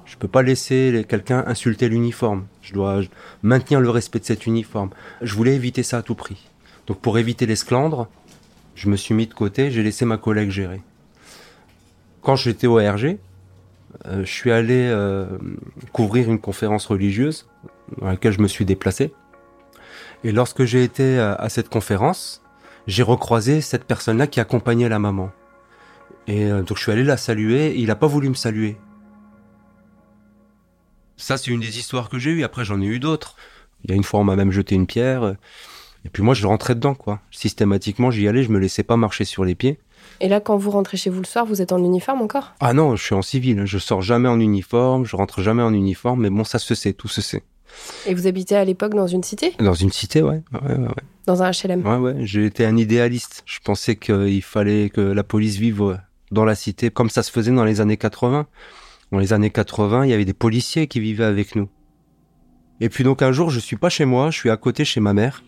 Je 0.06 0.16
peux 0.16 0.26
pas 0.26 0.42
laisser 0.42 1.06
quelqu'un 1.08 1.44
insulter 1.46 1.88
l'uniforme. 1.88 2.46
Je 2.62 2.72
dois 2.72 3.02
maintenir 3.44 3.80
le 3.80 3.90
respect 3.90 4.18
de 4.18 4.24
cet 4.24 4.46
uniforme. 4.46 4.90
Je 5.22 5.34
voulais 5.36 5.54
éviter 5.54 5.84
ça 5.84 5.98
à 5.98 6.02
tout 6.02 6.16
prix. 6.16 6.48
Donc, 6.88 6.98
pour 6.98 7.18
éviter 7.18 7.46
l'esclandre, 7.46 8.08
je 8.74 8.88
me 8.88 8.96
suis 8.96 9.14
mis 9.14 9.28
de 9.28 9.34
côté, 9.34 9.70
j'ai 9.70 9.84
laissé 9.84 10.04
ma 10.04 10.16
collègue 10.16 10.50
gérer. 10.50 10.80
Quand 12.22 12.34
j'étais 12.34 12.66
au 12.66 12.76
RG, 12.76 13.18
je 14.04 14.24
suis 14.24 14.50
allé 14.50 14.88
euh, 14.88 15.26
couvrir 15.92 16.30
une 16.30 16.40
conférence 16.40 16.86
religieuse 16.86 17.48
dans 17.98 18.06
laquelle 18.06 18.32
je 18.32 18.40
me 18.40 18.48
suis 18.48 18.64
déplacé. 18.64 19.12
Et 20.24 20.32
lorsque 20.32 20.64
j'ai 20.64 20.84
été 20.84 21.18
à, 21.18 21.34
à 21.34 21.48
cette 21.48 21.68
conférence, 21.68 22.42
j'ai 22.86 23.02
recroisé 23.02 23.60
cette 23.60 23.84
personne-là 23.84 24.26
qui 24.26 24.40
accompagnait 24.40 24.88
la 24.88 24.98
maman. 24.98 25.30
Et 26.26 26.44
euh, 26.44 26.62
donc 26.62 26.76
je 26.76 26.82
suis 26.82 26.92
allé 26.92 27.04
la 27.04 27.16
saluer, 27.16 27.68
et 27.68 27.78
il 27.78 27.86
n'a 27.86 27.96
pas 27.96 28.06
voulu 28.06 28.28
me 28.28 28.34
saluer. 28.34 28.76
Ça, 31.16 31.36
c'est 31.36 31.50
une 31.50 31.60
des 31.60 31.78
histoires 31.78 32.08
que 32.08 32.18
j'ai 32.18 32.30
eues. 32.30 32.44
Après, 32.44 32.64
j'en 32.64 32.80
ai 32.80 32.86
eu 32.86 32.98
d'autres. 32.98 33.36
Il 33.84 33.90
y 33.90 33.92
a 33.92 33.96
une 33.96 34.04
fois, 34.04 34.20
on 34.20 34.24
m'a 34.24 34.36
même 34.36 34.52
jeté 34.52 34.74
une 34.74 34.86
pierre. 34.86 35.22
euh, 35.22 35.34
Et 36.04 36.08
puis 36.08 36.22
moi, 36.22 36.34
je 36.34 36.46
rentrais 36.46 36.74
dedans, 36.74 36.94
quoi. 36.94 37.20
Systématiquement, 37.30 38.10
j'y 38.10 38.26
allais, 38.26 38.42
je 38.42 38.50
me 38.50 38.58
laissais 38.58 38.82
pas 38.82 38.96
marcher 38.96 39.24
sur 39.24 39.44
les 39.44 39.54
pieds. 39.54 39.78
Et 40.20 40.28
là, 40.28 40.40
quand 40.40 40.56
vous 40.56 40.70
rentrez 40.70 40.96
chez 40.96 41.08
vous 41.10 41.20
le 41.20 41.26
soir, 41.26 41.46
vous 41.46 41.62
êtes 41.62 41.72
en 41.72 41.82
uniforme 41.82 42.20
encore? 42.20 42.52
Ah 42.60 42.72
non, 42.74 42.94
je 42.96 43.02
suis 43.02 43.14
en 43.14 43.22
civil. 43.22 43.58
hein. 43.58 43.64
Je 43.66 43.78
sors 43.78 44.02
jamais 44.02 44.28
en 44.28 44.38
uniforme, 44.38 45.04
je 45.04 45.16
rentre 45.16 45.42
jamais 45.42 45.62
en 45.62 45.72
uniforme. 45.72 46.20
Mais 46.22 46.30
bon, 46.30 46.44
ça 46.44 46.58
se 46.58 46.74
sait, 46.74 46.92
tout 46.92 47.08
se 47.08 47.22
sait. 47.22 47.42
Et 48.06 48.14
vous 48.14 48.26
habitez 48.26 48.56
à 48.56 48.64
l'époque 48.64 48.94
dans 48.94 49.06
une 49.06 49.22
cité? 49.22 49.54
Dans 49.58 49.74
une 49.74 49.92
cité, 49.92 50.22
ouais. 50.22 50.42
Ouais, 50.52 50.68
ouais, 50.72 50.78
ouais. 50.78 50.94
Dans 51.26 51.42
un 51.42 51.50
HLM 51.50 51.86
Ouais, 51.86 51.96
ouais, 52.12 52.44
été 52.46 52.66
un 52.66 52.76
idéaliste. 52.76 53.42
Je 53.46 53.60
pensais 53.62 53.96
qu'il 53.96 54.42
fallait 54.42 54.90
que 54.90 55.00
la 55.00 55.22
police 55.22 55.56
vive 55.56 55.82
euh, 55.82 55.96
dans 56.32 56.44
la 56.44 56.54
cité 56.54 56.90
comme 56.90 57.08
ça 57.10 57.22
se 57.22 57.30
faisait 57.30 57.52
dans 57.52 57.64
les 57.64 57.80
années 57.80 57.96
80. 57.96 58.46
Dans 59.12 59.18
les 59.18 59.32
années 59.32 59.50
80, 59.50 60.04
il 60.04 60.10
y 60.10 60.12
avait 60.12 60.24
des 60.24 60.34
policiers 60.34 60.86
qui 60.86 61.00
vivaient 61.00 61.24
avec 61.24 61.56
nous. 61.56 61.68
Et 62.80 62.88
puis 62.88 63.04
donc 63.04 63.22
un 63.22 63.32
jour, 63.32 63.50
je 63.50 63.60
suis 63.60 63.76
pas 63.76 63.88
chez 63.88 64.04
moi, 64.04 64.30
je 64.30 64.38
suis 64.38 64.50
à 64.50 64.56
côté 64.56 64.84
chez 64.84 65.00
ma 65.00 65.12
mère, 65.12 65.42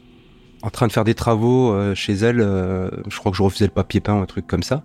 en 0.62 0.71
train 0.71 0.87
de 0.87 0.92
faire 0.92 1.04
des 1.04 1.14
travaux 1.14 1.73
euh, 1.73 1.95
chez 1.95 2.12
elle. 2.14 2.40
euh, 2.40 2.88
je 3.09 3.18
crois 3.18 3.31
que 3.33 3.37
je 3.38 3.42
refaisais 3.42 3.66
le 3.66 3.72
papier 3.72 4.01
peint 4.01 4.14
ou 4.14 4.22
un 4.22 4.27
truc 4.27 4.46
comme 4.46 4.62
ça. 4.62 4.85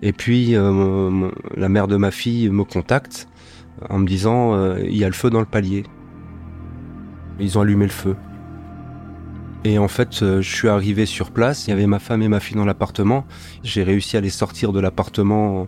Et 0.00 0.12
puis 0.12 0.54
euh, 0.54 1.28
la 1.56 1.68
mère 1.68 1.88
de 1.88 1.96
ma 1.96 2.10
fille 2.10 2.48
me 2.50 2.64
contacte 2.64 3.28
en 3.90 3.98
me 3.98 4.06
disant 4.06 4.74
il 4.76 4.96
y 4.96 5.04
a 5.04 5.08
le 5.08 5.12
feu 5.14 5.30
dans 5.30 5.40
le 5.40 5.46
palier. 5.46 5.84
Ils 7.40 7.58
ont 7.58 7.62
allumé 7.62 7.84
le 7.84 7.90
feu. 7.92 8.16
Et 9.64 9.78
en 9.78 9.88
fait, 9.88 10.18
je 10.20 10.40
suis 10.40 10.68
arrivé 10.68 11.04
sur 11.04 11.30
place, 11.32 11.66
il 11.66 11.70
y 11.70 11.72
avait 11.72 11.86
ma 11.86 11.98
femme 11.98 12.22
et 12.22 12.28
ma 12.28 12.38
fille 12.40 12.56
dans 12.56 12.64
l'appartement. 12.64 13.24
J'ai 13.64 13.82
réussi 13.82 14.16
à 14.16 14.20
les 14.20 14.30
sortir 14.30 14.72
de 14.72 14.80
l'appartement 14.80 15.66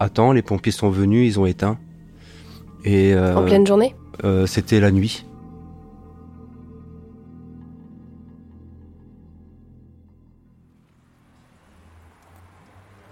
à 0.00 0.08
temps, 0.08 0.32
les 0.32 0.42
pompiers 0.42 0.72
sont 0.72 0.90
venus, 0.90 1.34
ils 1.34 1.40
ont 1.40 1.46
éteint. 1.46 1.78
Et 2.84 3.14
euh, 3.14 3.36
En 3.36 3.44
pleine 3.44 3.66
journée? 3.66 3.94
euh, 4.24 4.46
c'était 4.46 4.80
la 4.80 4.90
nuit. 4.90 5.26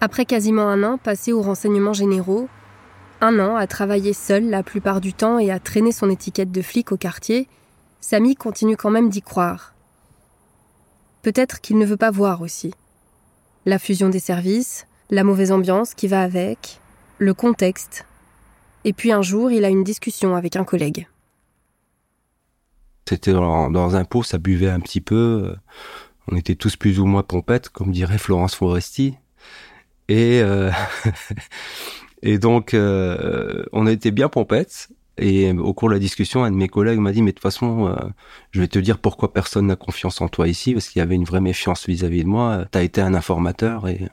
Après 0.01 0.25
quasiment 0.25 0.69
un 0.69 0.85
an 0.85 0.99
passé 0.99 1.33
aux 1.33 1.43
renseignements 1.43 1.93
généraux, 1.93 2.49
un 3.21 3.39
an 3.41 3.57
à 3.57 3.67
travailler 3.67 4.13
seul 4.13 4.49
la 4.49 4.63
plupart 4.63 5.01
du 5.01 5.13
temps 5.13 5.39
et 5.39 5.51
à 5.51 5.59
traîner 5.59 5.91
son 5.91 6.09
étiquette 6.09 6.53
de 6.53 6.63
flic 6.63 6.93
au 6.93 6.97
quartier, 6.97 7.49
Samy 8.01 8.37
continue 8.37 8.77
quand 8.77 8.91
même 8.91 9.11
d'y 9.11 9.23
croire. 9.23 9.75
Peut-être 11.23 11.61
qu'il 11.61 11.79
ne 11.79 11.85
veut 11.85 11.97
pas 11.97 12.13
voir 12.13 12.43
aussi. 12.43 12.73
La 13.67 13.81
fusion 13.81 14.09
des 14.09 14.21
services, 14.21 14.87
la 15.11 15.25
mauvaise 15.25 15.51
ambiance 15.51 15.95
qui 15.95 16.07
va 16.07 16.23
avec, 16.23 16.81
le 17.19 17.35
contexte. 17.35 18.07
Et 18.85 18.93
puis 18.93 19.11
un 19.11 19.23
jour, 19.23 19.51
il 19.51 19.65
a 19.65 19.69
une 19.69 19.83
discussion 19.83 20.37
avec 20.37 20.55
un 20.55 20.65
collègue. 20.65 21.09
C'était 23.09 23.33
dans, 23.33 23.97
un 23.97 24.05
pot, 24.05 24.23
ça 24.23 24.39
buvait 24.39 24.71
un 24.71 24.81
petit 24.81 25.01
peu. 25.01 25.57
On 26.31 26.37
était 26.37 26.55
tous 26.55 26.77
plus 26.77 27.01
ou 27.01 27.07
moins 27.07 27.23
pompettes, 27.23 27.69
comme 27.71 27.91
dirait 27.91 28.19
Florence 28.19 28.55
Foresti. 28.55 29.17
Et, 30.09 30.41
euh, 30.43 30.71
et 32.23 32.39
donc, 32.39 32.75
euh, 32.75 33.65
on 33.73 33.87
était 33.87 34.11
bien 34.11 34.29
pompettes. 34.29 34.89
Et 35.21 35.51
au 35.51 35.75
cours 35.75 35.89
de 35.89 35.95
la 35.95 35.99
discussion, 35.99 36.45
un 36.45 36.51
de 36.53 36.57
mes 36.57 36.69
collègues 36.69 37.01
m'a 37.01 37.11
dit, 37.11 37.23
mais 37.23 37.33
de 37.33 37.35
toute 37.35 37.43
façon, 37.43 37.89
euh, 37.89 37.97
je 38.53 38.61
vais 38.61 38.69
te 38.69 38.79
dire 38.79 38.99
pourquoi 38.99 39.33
personne 39.33 39.67
n'a 39.67 39.75
confiance 39.75 40.21
en 40.21 40.29
toi 40.29 40.47
ici, 40.47 40.75
parce 40.75 40.89
qu'il 40.89 41.01
y 41.01 41.03
avait 41.03 41.17
une 41.17 41.25
vraie 41.25 41.41
méfiance 41.41 41.89
vis-à-vis 41.89 42.23
de 42.23 42.29
moi. 42.29 42.67
T'as 42.71 42.85
été 42.85 43.01
un 43.01 43.15
informateur 43.15 43.89
et, 43.89 44.09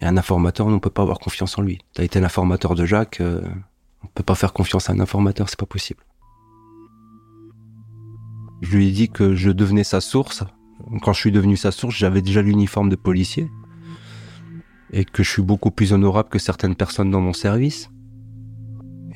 et 0.00 0.04
un 0.04 0.16
informateur, 0.16 0.66
on 0.66 0.70
ne 0.70 0.78
peut 0.78 0.90
pas 0.90 1.02
avoir 1.02 1.18
confiance 1.18 1.58
en 1.58 1.62
lui. 1.62 1.78
T'as 1.94 2.04
été 2.04 2.20
l'informateur 2.20 2.74
de 2.74 2.84
Jacques, 2.84 3.20
euh, 3.20 3.42
on 4.02 4.06
peut 4.08 4.22
pas 4.22 4.34
faire 4.34 4.52
confiance 4.52 4.88
à 4.88 4.92
un 4.92 5.00
informateur, 5.00 5.48
c'est 5.48 5.58
pas 5.58 5.66
possible. 5.66 6.02
Je 8.60 8.76
lui 8.76 8.88
ai 8.88 8.90
dit 8.90 9.08
que 9.08 9.34
je 9.34 9.50
devenais 9.50 9.84
sa 9.84 10.00
source. 10.00 10.44
Quand 11.02 11.12
je 11.12 11.20
suis 11.20 11.32
devenu 11.32 11.56
sa 11.56 11.70
source, 11.70 11.94
j'avais 11.94 12.22
déjà 12.22 12.42
l'uniforme 12.42 12.88
de 12.88 12.96
policier. 12.96 13.48
Et 14.92 15.04
que 15.04 15.22
je 15.22 15.30
suis 15.30 15.42
beaucoup 15.42 15.70
plus 15.70 15.92
honorable 15.92 16.28
que 16.28 16.38
certaines 16.38 16.74
personnes 16.74 17.10
dans 17.10 17.20
mon 17.20 17.32
service. 17.32 17.90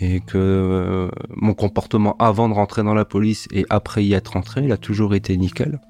Et 0.00 0.20
que 0.20 0.36
euh, 0.38 1.08
mon 1.30 1.54
comportement 1.54 2.16
avant 2.18 2.48
de 2.48 2.54
rentrer 2.54 2.82
dans 2.82 2.94
la 2.94 3.04
police 3.04 3.46
et 3.52 3.64
après 3.70 4.04
y 4.04 4.14
être 4.14 4.36
entré, 4.36 4.62
il 4.64 4.72
a 4.72 4.76
toujours 4.76 5.14
été 5.14 5.36
nickel. 5.36 5.80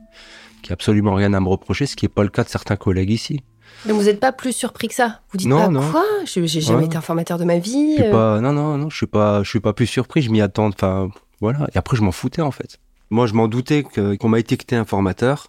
Qu'il 0.61 0.69
n'y 0.71 0.73
a 0.73 0.75
absolument 0.75 1.15
rien 1.15 1.33
à 1.33 1.41
me 1.41 1.49
reprocher, 1.49 1.87
ce 1.87 1.97
qui 1.97 2.05
n'est 2.05 2.11
pas 2.11 2.23
le 2.23 2.29
cas 2.29 2.45
de 2.45 2.49
certains 2.49 2.77
collègues 2.77 3.11
ici. 3.11 3.41
Donc 3.87 3.97
vous 3.97 4.05
n'êtes 4.05 4.21
pas 4.21 4.33
plus 4.33 4.53
surpris 4.53 4.89
que 4.89 4.95
ça 4.95 5.21
Vous 5.31 5.39
dites 5.39 5.49
Non, 5.49 5.59
pas 5.59 5.69
non. 5.69 5.91
quoi? 5.91 6.05
Je- 6.27 6.45
J'ai 6.45 6.61
jamais 6.61 6.81
Ouais. 6.81 6.85
été 6.87 6.97
informateur 6.97 7.39
de 7.39 7.45
ma 7.45 7.59
vie. 7.59 7.93
Je 7.97 8.03
suis 8.03 8.05
euh, 8.05 8.11
pas, 8.13 8.41
non, 8.41 8.53
non, 8.53 8.77
non, 8.77 8.91
je 8.91 8.97
suis 8.97 9.07
pas, 9.07 9.43
je 9.43 9.49
suis 9.49 9.61
pas 9.61 9.73
plus 9.73 9.87
surpris, 9.87 10.21
je 10.23 10.31
m'y 10.31 10.41
attends, 10.43 10.67
enfin, 10.69 11.09
voilà. 11.41 11.67
Et 11.75 11.79
après, 11.79 11.97
je 11.97 12.03
m'en 12.03 12.13
foutais, 12.13 12.43
en 12.43 12.51
fait. 12.51 12.79
Moi, 13.11 13.27
je 13.27 13.33
m'en 13.35 13.49
doutais 13.49 13.83
qu'on 13.83 14.29
m'a 14.29 14.39
étiqueté 14.39 14.77
informateur 14.77 15.49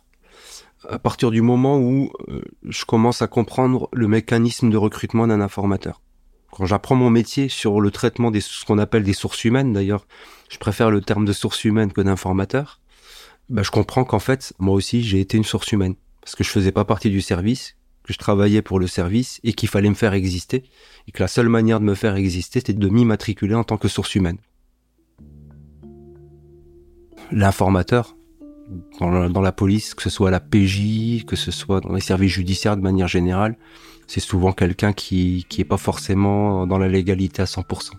à 0.89 1.00
partir 1.00 1.32
du 1.32 1.41
moment 1.41 1.80
où 1.80 2.12
euh, 2.30 2.41
je 2.63 2.86
commence 2.86 3.22
à 3.22 3.28
comprendre 3.28 3.89
le 3.93 4.08
mécanisme 4.08 4.69
de 4.69 4.78
recrutement 4.78 5.28
d'un 5.28 5.41
informateur. 5.41 6.02
Quand 6.52 6.65
j'apprends 6.65 6.96
mon 6.96 7.10
métier 7.10 7.50
sur 7.50 7.82
le 7.82 7.89
traitement 7.89 8.30
des, 8.30 8.41
ce 8.41 8.63
qu'on 8.65 8.78
appelle 8.78 9.04
des 9.04 9.13
sources 9.13 9.43
humaines, 9.43 9.74
d'ailleurs, 9.74 10.06
je 10.50 10.58
préfère 10.58 10.91
le 10.91 11.02
terme 11.02 11.26
de 11.26 11.34
source 11.34 11.63
humaine 11.63 11.91
que 11.91 12.02
d'informateur, 12.02 12.80
bah, 13.50 13.63
je 13.63 13.72
comprends 13.72 14.04
qu'en 14.06 14.19
fait, 14.19 14.54
moi 14.60 14.76
aussi, 14.76 15.04
j'ai 15.04 15.19
été 15.19 15.38
une 15.38 15.43
source 15.43 15.72
humaine. 15.72 15.96
Parce 16.22 16.36
que 16.36 16.43
je 16.43 16.50
faisais 16.50 16.72
pas 16.72 16.86
partie 16.86 17.10
du 17.10 17.22
service, 17.22 17.76
que 18.04 18.13
je 18.13 18.17
travaillais 18.17 18.62
pour 18.62 18.80
le 18.80 18.88
service 18.88 19.39
et 19.43 19.54
qu'il 19.54 19.69
fallait 19.69 19.89
me 19.89 19.96
faire 19.96 20.13
exister 20.13 20.63
et 21.08 21.12
que 21.12 21.24
la 21.24 21.28
seule 21.28 21.50
manière 21.50 21.80
de 21.80 21.86
me 21.86 21.96
faire 21.96 22.15
exister, 22.15 22.60
c'était 22.60 22.74
de 22.74 22.89
m'immatriculer 22.89 23.56
en 23.56 23.63
tant 23.63 23.78
que 23.78 23.88
source 23.88 24.15
humaine. 24.15 24.38
L'informateur, 27.32 28.15
dans 28.99 29.10
la, 29.10 29.30
dans 29.30 29.41
la 29.41 29.52
police, 29.52 29.93
que 29.93 30.04
ce 30.04 30.10
soit 30.10 30.30
à 30.30 30.32
la 30.32 30.39
PJ, 30.39 31.26
que 31.26 31.36
ce 31.36 31.52
soit 31.52 31.82
dans 31.82 31.93
les 31.93 32.02
services 32.02 32.32
judiciaires 32.32 32.78
de 32.78 32.82
manière 32.82 33.08
générale, 33.08 33.58
c'est 34.08 34.19
souvent 34.19 34.52
quelqu'un 34.52 34.93
qui 34.93 35.45
qui 35.49 35.62
est 35.62 35.65
pas 35.65 35.78
forcément 35.78 36.67
dans 36.67 36.78
la 36.78 36.88
légalité 36.88 37.41
à 37.41 37.45
100%. 37.45 37.91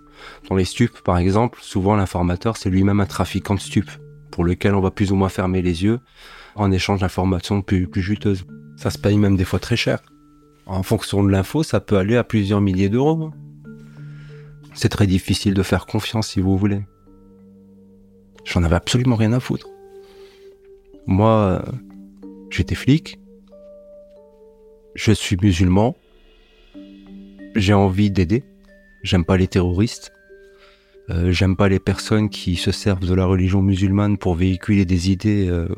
Dans 0.49 0.57
les 0.57 0.65
stupes, 0.65 1.01
par 1.03 1.19
exemple, 1.19 1.59
souvent 1.63 1.97
l'informateur, 1.97 2.57
c'est 2.57 2.71
lui-même 2.71 3.01
un 3.01 3.07
trafiquant 3.07 3.55
de 3.55 3.61
stupes, 3.61 3.91
pour 4.31 4.45
lequel 4.45 4.75
on 4.75 4.81
va 4.81 4.91
plus 4.91 5.13
ou 5.13 5.17
moins 5.17 5.29
fermer 5.29 5.63
les 5.63 5.85
yeux 5.85 6.01
en 6.55 6.71
échange 6.71 7.01
d'informations 7.01 7.63
plus, 7.63 7.89
plus 7.89 8.03
juteuses. 8.03 8.45
Ça 8.77 8.91
se 8.91 8.99
paye 8.99 9.19
même 9.19 9.37
des 9.37 9.45
fois 9.45 9.59
très 9.59 9.77
cher. 9.77 10.01
En 10.67 10.83
fonction 10.83 11.23
de 11.23 11.31
l'info, 11.31 11.63
ça 11.63 11.81
peut 11.81 11.97
aller 11.97 12.17
à 12.17 12.25
plusieurs 12.25 12.61
milliers 12.61 12.89
d'euros. 12.89 13.31
C'est 14.73 14.89
très 14.89 15.07
difficile 15.07 15.55
de 15.55 15.63
faire 15.63 15.87
confiance 15.87 16.29
si 16.29 16.41
vous 16.41 16.57
voulez. 16.57 16.83
J'en 18.45 18.63
avais 18.63 18.77
absolument 18.77 19.17
rien 19.17 19.33
à 19.33 19.41
foutre. 19.41 19.69
Moi, 21.07 21.63
j'étais 22.51 22.75
flic. 22.75 23.19
Je 24.95 25.13
suis 25.13 25.37
musulman. 25.41 25.97
J'ai 27.55 27.75
envie 27.75 28.11
d'aider. 28.11 28.43
J'aime 29.03 29.25
pas 29.25 29.37
les 29.37 29.49
terroristes. 29.49 30.13
Euh, 31.11 31.31
J'aime 31.31 31.57
pas 31.57 31.69
les 31.69 31.79
personnes 31.79 32.31
qui 32.31 32.57
se 32.57 32.73
servent 32.73 33.07
de 33.07 33.15
la 33.15 33.27
religion 33.27 33.61
musulmane 33.61 34.17
pour 34.17 34.35
véhiculer 34.35 34.87
des 34.87 35.11
idées 35.11 35.47
euh, 35.49 35.69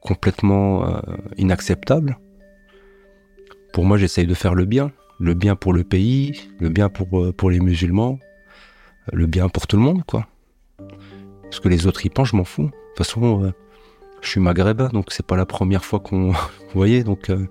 complètement 0.00 0.86
euh, 0.86 1.00
inacceptables. 1.38 2.18
Pour 3.72 3.84
moi, 3.84 3.96
j'essaye 3.96 4.26
de 4.26 4.34
faire 4.34 4.54
le 4.54 4.66
bien. 4.66 4.92
Le 5.20 5.32
bien 5.32 5.56
pour 5.56 5.72
le 5.72 5.84
pays, 5.84 6.50
le 6.58 6.68
bien 6.68 6.88
pour, 6.88 7.32
pour 7.34 7.48
les 7.48 7.60
musulmans, 7.60 8.18
le 9.12 9.26
bien 9.26 9.48
pour 9.48 9.68
tout 9.68 9.76
le 9.76 9.82
monde, 9.82 10.02
quoi. 10.04 10.26
Ce 11.50 11.60
que 11.60 11.68
les 11.68 11.86
autres 11.86 12.04
y 12.04 12.10
pensent, 12.10 12.30
je 12.30 12.36
m'en 12.36 12.44
fous. 12.44 12.64
De 12.64 12.68
toute 12.68 12.98
façon, 12.98 13.52
je 14.24 14.30
suis 14.30 14.40
maghrébin, 14.40 14.88
donc 14.88 15.06
c'est 15.10 15.26
pas 15.26 15.36
la 15.36 15.46
première 15.46 15.84
fois 15.84 16.00
qu'on. 16.00 16.32
Voyez, 16.74 17.04
donc. 17.04 17.30
euh, 17.30 17.46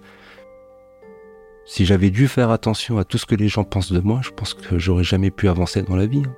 si 1.66 1.86
j'avais 1.86 2.10
dû 2.10 2.28
faire 2.28 2.52
attention 2.52 2.98
à 2.98 3.06
tout 3.06 3.18
ce 3.18 3.26
que 3.26 3.36
les 3.36 3.48
gens 3.48 3.64
pensent 3.64 3.94
de 3.94 4.02
moi, 4.02 4.20
je 4.22 4.32
pense 4.32 4.54
que 4.54 4.78
j'aurais 4.78 5.06
jamais 5.06 5.32
pu 5.32 5.48
avancer 5.48 5.82
dans 5.82 5.96
la 5.96 6.06
vie. 6.06 6.24
hein. 6.26 6.36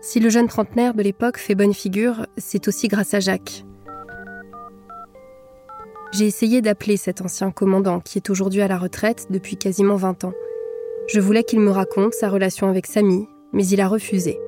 Si 0.00 0.20
le 0.20 0.30
jeune 0.30 0.46
trentenaire 0.46 0.94
de 0.94 1.02
l'époque 1.02 1.38
fait 1.38 1.56
bonne 1.56 1.74
figure, 1.74 2.26
c'est 2.36 2.68
aussi 2.68 2.86
grâce 2.86 3.14
à 3.14 3.20
Jacques. 3.20 3.64
J'ai 6.12 6.26
essayé 6.26 6.62
d'appeler 6.62 6.96
cet 6.96 7.20
ancien 7.20 7.50
commandant 7.50 7.98
qui 7.98 8.18
est 8.18 8.30
aujourd'hui 8.30 8.60
à 8.62 8.68
la 8.68 8.78
retraite 8.78 9.26
depuis 9.30 9.56
quasiment 9.56 9.96
20 9.96 10.22
ans. 10.22 10.32
Je 11.08 11.18
voulais 11.18 11.42
qu'il 11.42 11.58
me 11.58 11.70
raconte 11.70 12.14
sa 12.14 12.28
relation 12.28 12.68
avec 12.68 12.86
Samy, 12.86 13.28
mais 13.52 13.66
il 13.66 13.80
a 13.80 13.88
refusé. 13.88 14.38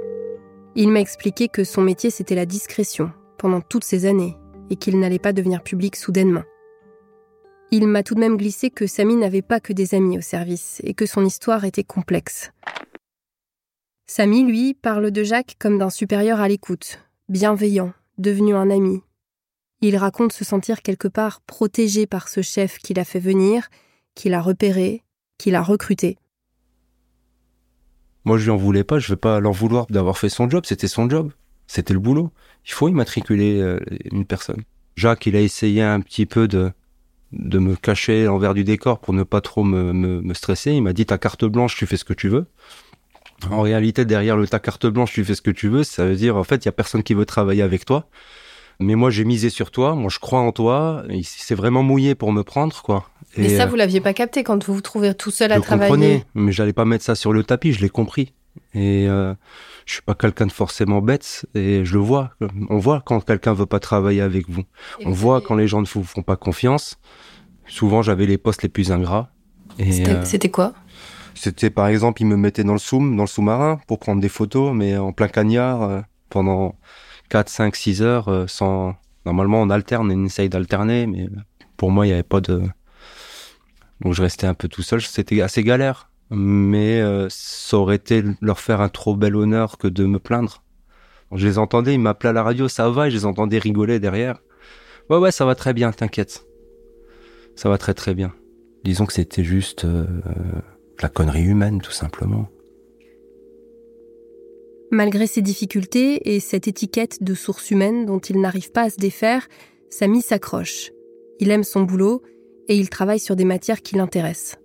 Il 0.80 0.90
m'a 0.90 1.00
expliqué 1.00 1.48
que 1.48 1.64
son 1.64 1.82
métier 1.82 2.08
c'était 2.08 2.36
la 2.36 2.46
discrétion 2.46 3.10
pendant 3.36 3.60
toutes 3.60 3.82
ces 3.82 4.06
années 4.06 4.36
et 4.70 4.76
qu'il 4.76 5.00
n'allait 5.00 5.18
pas 5.18 5.32
devenir 5.32 5.64
public 5.64 5.96
soudainement. 5.96 6.44
Il 7.72 7.88
m'a 7.88 8.04
tout 8.04 8.14
de 8.14 8.20
même 8.20 8.36
glissé 8.36 8.70
que 8.70 8.86
Samy 8.86 9.16
n'avait 9.16 9.42
pas 9.42 9.58
que 9.58 9.72
des 9.72 9.96
amis 9.96 10.18
au 10.18 10.20
service 10.20 10.80
et 10.84 10.94
que 10.94 11.04
son 11.04 11.24
histoire 11.24 11.64
était 11.64 11.82
complexe. 11.82 12.52
Samy, 14.06 14.44
lui, 14.44 14.72
parle 14.72 15.10
de 15.10 15.24
Jacques 15.24 15.56
comme 15.58 15.78
d'un 15.78 15.90
supérieur 15.90 16.40
à 16.40 16.46
l'écoute, 16.46 17.00
bienveillant, 17.28 17.92
devenu 18.16 18.54
un 18.54 18.70
ami. 18.70 19.00
Il 19.80 19.96
raconte 19.96 20.32
se 20.32 20.44
sentir 20.44 20.82
quelque 20.82 21.08
part 21.08 21.40
protégé 21.40 22.06
par 22.06 22.28
ce 22.28 22.40
chef 22.40 22.78
qui 22.78 22.94
l'a 22.94 23.04
fait 23.04 23.18
venir, 23.18 23.68
qui 24.14 24.28
l'a 24.28 24.40
repéré, 24.40 25.02
qui 25.38 25.50
l'a 25.50 25.60
recruté. 25.60 26.18
Moi, 28.28 28.36
je 28.36 28.44
lui 28.44 28.50
en 28.50 28.58
voulais 28.58 28.84
pas, 28.84 28.98
je 28.98 29.08
vais 29.08 29.16
pas 29.16 29.40
l'en 29.40 29.52
vouloir 29.52 29.86
d'avoir 29.86 30.18
fait 30.18 30.28
son 30.28 30.50
job, 30.50 30.66
c'était 30.66 30.86
son 30.86 31.08
job, 31.08 31.32
c'était 31.66 31.94
le 31.94 31.98
boulot. 31.98 32.30
Il 32.66 32.72
faut 32.72 32.86
immatriculer 32.86 33.58
euh, 33.58 33.80
une 34.12 34.26
personne. 34.26 34.64
Jacques, 34.96 35.24
il 35.24 35.34
a 35.34 35.40
essayé 35.40 35.80
un 35.80 35.98
petit 36.02 36.26
peu 36.26 36.46
de, 36.46 36.70
de 37.32 37.58
me 37.58 37.74
cacher 37.74 38.24
l'envers 38.24 38.52
du 38.52 38.64
décor 38.64 38.98
pour 38.98 39.14
ne 39.14 39.22
pas 39.22 39.40
trop 39.40 39.64
me, 39.64 39.94
me, 39.94 40.20
me 40.20 40.34
stresser. 40.34 40.72
Il 40.72 40.82
m'a 40.82 40.92
dit 40.92 41.06
ta 41.06 41.16
carte 41.16 41.46
blanche, 41.46 41.74
tu 41.74 41.86
fais 41.86 41.96
ce 41.96 42.04
que 42.04 42.12
tu 42.12 42.28
veux. 42.28 42.44
En 43.50 43.62
réalité, 43.62 44.04
derrière 44.04 44.36
le 44.36 44.46
ta 44.46 44.58
carte 44.58 44.84
blanche, 44.84 45.10
tu 45.10 45.24
fais 45.24 45.34
ce 45.34 45.40
que 45.40 45.50
tu 45.50 45.68
veux, 45.68 45.82
ça 45.82 46.04
veut 46.04 46.16
dire 46.16 46.36
en 46.36 46.44
fait, 46.44 46.66
il 46.66 46.66
y 46.66 46.68
a 46.68 46.72
personne 46.72 47.02
qui 47.02 47.14
veut 47.14 47.24
travailler 47.24 47.62
avec 47.62 47.86
toi. 47.86 48.10
Mais 48.78 48.94
moi, 48.94 49.08
j'ai 49.08 49.24
misé 49.24 49.48
sur 49.48 49.70
toi, 49.70 49.94
moi 49.94 50.10
je 50.10 50.18
crois 50.18 50.40
en 50.40 50.52
toi, 50.52 51.02
il 51.08 51.24
s'est 51.24 51.54
vraiment 51.54 51.82
mouillé 51.82 52.14
pour 52.14 52.30
me 52.30 52.42
prendre, 52.44 52.82
quoi. 52.82 53.08
Mais 53.42 53.56
ça, 53.56 53.64
euh, 53.64 53.66
vous 53.66 53.76
l'aviez 53.76 54.00
pas 54.00 54.12
capté 54.14 54.42
quand 54.44 54.64
vous 54.64 54.74
vous 54.74 54.80
trouvez 54.80 55.14
tout 55.14 55.30
seul 55.30 55.52
à 55.52 55.56
je 55.56 55.60
travailler. 55.60 55.90
comprenais, 55.90 56.24
mais 56.34 56.52
j'allais 56.52 56.72
pas 56.72 56.84
mettre 56.84 57.04
ça 57.04 57.14
sur 57.14 57.32
le 57.32 57.44
tapis, 57.44 57.72
je 57.72 57.80
l'ai 57.80 57.88
compris. 57.88 58.32
Et 58.74 59.06
euh, 59.08 59.34
je 59.86 59.94
suis 59.94 60.02
pas 60.02 60.14
quelqu'un 60.14 60.46
de 60.46 60.52
forcément 60.52 61.00
bête, 61.00 61.46
et 61.54 61.84
je 61.84 61.94
le 61.94 62.00
vois. 62.00 62.30
On 62.68 62.78
voit 62.78 63.02
quand 63.04 63.24
quelqu'un 63.24 63.52
veut 63.54 63.66
pas 63.66 63.80
travailler 63.80 64.20
avec 64.20 64.48
vous. 64.48 64.62
Et 65.00 65.06
On 65.06 65.10
vous 65.10 65.14
voit 65.14 65.40
quand 65.40 65.54
les 65.54 65.68
gens 65.68 65.80
ne 65.80 65.86
vous 65.86 66.02
font 66.04 66.22
pas 66.22 66.36
confiance. 66.36 66.98
Souvent, 67.66 68.02
j'avais 68.02 68.26
les 68.26 68.38
postes 68.38 68.62
les 68.62 68.68
plus 68.68 68.90
ingrats. 68.92 69.30
Et 69.78 69.92
C'était 69.92 70.10
euh, 70.10 70.24
c'était 70.24 70.50
quoi? 70.50 70.72
c'était 71.34 71.70
par 71.70 71.86
exemple, 71.86 72.20
ils 72.22 72.24
me 72.26 72.36
mettaient 72.36 72.64
dans 72.64 72.72
le 72.72 72.80
soum, 72.80 73.16
dans 73.16 73.22
le 73.22 73.28
sous-marin, 73.28 73.78
pour 73.86 74.00
prendre 74.00 74.20
des 74.20 74.28
photos, 74.28 74.72
mais 74.74 74.96
en 74.96 75.12
plein 75.12 75.28
cagnard, 75.28 75.82
euh, 75.82 76.00
pendant 76.30 76.74
4, 77.28 77.48
5, 77.48 77.76
6 77.76 78.02
heures, 78.02 78.44
sans... 78.48 78.96
Normalement, 79.24 79.60
on 79.62 79.70
alterne, 79.70 80.10
on 80.10 80.24
essaye 80.24 80.48
d'alterner, 80.48 81.06
mais 81.06 81.28
pour 81.76 81.90
moi, 81.90 82.06
il 82.06 82.08
n'y 82.08 82.14
avait 82.14 82.22
pas 82.22 82.40
de... 82.40 82.62
Donc 84.00 84.14
je 84.14 84.22
restais 84.22 84.46
un 84.46 84.54
peu 84.54 84.68
tout 84.68 84.82
seul, 84.82 85.00
c'était 85.00 85.40
assez 85.40 85.62
galère. 85.62 86.10
Mais 86.30 87.00
euh, 87.00 87.26
ça 87.30 87.78
aurait 87.78 87.96
été 87.96 88.22
leur 88.40 88.60
faire 88.60 88.80
un 88.80 88.90
trop 88.90 89.16
bel 89.16 89.34
honneur 89.34 89.78
que 89.78 89.88
de 89.88 90.04
me 90.04 90.18
plaindre. 90.18 90.62
Je 91.32 91.46
les 91.46 91.58
entendais, 91.58 91.94
ils 91.94 92.00
m'appelaient 92.00 92.30
à 92.30 92.34
la 92.34 92.42
radio, 92.42 92.68
ça 92.68 92.90
va, 92.90 93.08
et 93.08 93.10
je 93.10 93.16
les 93.16 93.26
entendais 93.26 93.58
rigoler 93.58 93.98
derrière. 93.98 94.42
Ouais, 95.10 95.18
ouais, 95.18 95.30
ça 95.30 95.44
va 95.44 95.54
très 95.54 95.72
bien, 95.72 95.90
t'inquiète. 95.90 96.44
Ça 97.56 97.68
va 97.68 97.78
très 97.78 97.94
très 97.94 98.14
bien. 98.14 98.34
Disons 98.84 99.06
que 99.06 99.12
c'était 99.12 99.44
juste 99.44 99.84
euh, 99.84 100.06
la 101.02 101.08
connerie 101.08 101.44
humaine, 101.44 101.80
tout 101.80 101.92
simplement. 101.92 102.48
Malgré 104.90 105.26
ses 105.26 105.42
difficultés 105.42 106.34
et 106.34 106.40
cette 106.40 106.68
étiquette 106.68 107.22
de 107.22 107.34
source 107.34 107.70
humaine 107.70 108.06
dont 108.06 108.20
il 108.20 108.40
n'arrive 108.40 108.72
pas 108.72 108.82
à 108.82 108.90
se 108.90 108.96
défaire, 108.96 109.48
Samy 109.90 110.22
s'accroche. 110.22 110.92
Il 111.40 111.50
aime 111.50 111.64
son 111.64 111.82
boulot 111.82 112.22
et 112.68 112.76
il 112.76 112.88
travaille 112.90 113.18
sur 113.20 113.36
des 113.36 113.44
matières 113.44 113.82
qui 113.82 113.96
l'intéressent. 113.96 114.58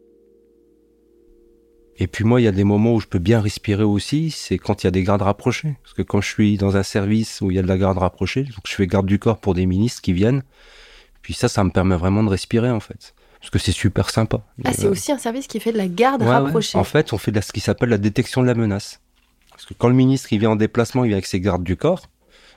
Et 1.98 2.08
puis 2.08 2.24
moi, 2.24 2.42
il 2.42 2.44
y 2.44 2.48
a 2.48 2.52
des 2.52 2.64
moments 2.64 2.96
où 2.96 3.00
je 3.00 3.08
peux 3.08 3.20
bien 3.20 3.40
respirer 3.40 3.84
aussi, 3.84 4.32
c'est 4.32 4.58
quand 4.58 4.84
il 4.84 4.88
y 4.88 4.90
a 4.90 4.92
des 4.92 5.04
gardes 5.04 5.22
rapprochés. 5.22 5.76
Parce 5.84 5.94
que 5.94 6.02
quand 6.02 6.22
je 6.22 6.30
suis 6.30 6.58
dans 6.58 6.76
un 6.76 6.84
service 6.84 7.40
où 7.42 7.52
il 7.52 7.56
y 7.56 7.60
a 7.60 7.62
de 7.62 7.68
la 7.68 7.78
garde 7.78 8.00
rapprochée, 8.00 8.44
donc 8.44 8.66
je 8.68 8.74
fais 8.74 8.88
garde 8.88 9.06
du 9.06 9.20
corps 9.20 9.38
pour 9.40 9.54
des 9.54 9.66
ministres 9.68 10.02
qui 10.02 10.12
viennent, 10.12 10.42
puis 11.22 11.34
ça, 11.36 11.48
ça 11.48 11.64
me 11.64 11.70
permet 11.70 11.96
vraiment 11.96 12.24
de 12.24 12.30
respirer 12.30 12.72
en 12.72 12.80
fait. 12.80 13.14
Parce 13.40 13.52
que 13.52 13.60
c'est 13.60 13.72
super 13.74 14.10
sympa. 14.10 14.44
Ah, 14.64 14.74
c'est 14.74 14.86
Euh, 14.86 14.92
aussi 14.92 15.12
un 15.12 15.18
service 15.18 15.48
qui 15.48 15.60
fait 15.60 15.72
de 15.72 15.78
la 15.78 15.88
garde 15.88 16.22
Ouais, 16.22 16.28
ouais. 16.30 16.34
rapprochée. 16.34 16.78
En 16.78 16.84
fait, 16.84 17.14
on 17.14 17.18
fait 17.18 17.32
de 17.32 17.36
la- 17.36 17.42
ce 17.42 17.52
qui 17.52 17.60
s'appelle 17.60 17.90
la 17.90 17.98
détection 17.98 18.42
de 18.42 18.48
la 18.48 18.56
menace. 18.56 19.02
Parce 19.52 19.66
que 19.66 19.74
quand 19.76 19.88
le 19.90 19.94
ministre 19.96 20.34
il 20.34 20.40
vient 20.40 20.52
en 20.52 20.56
déplacement, 20.56 21.04
il 21.04 21.10
vient 21.10 21.18
avec 21.18 21.28
ses 21.28 21.40
gardes 21.42 21.64
du 21.64 21.76
corps. 21.78 22.08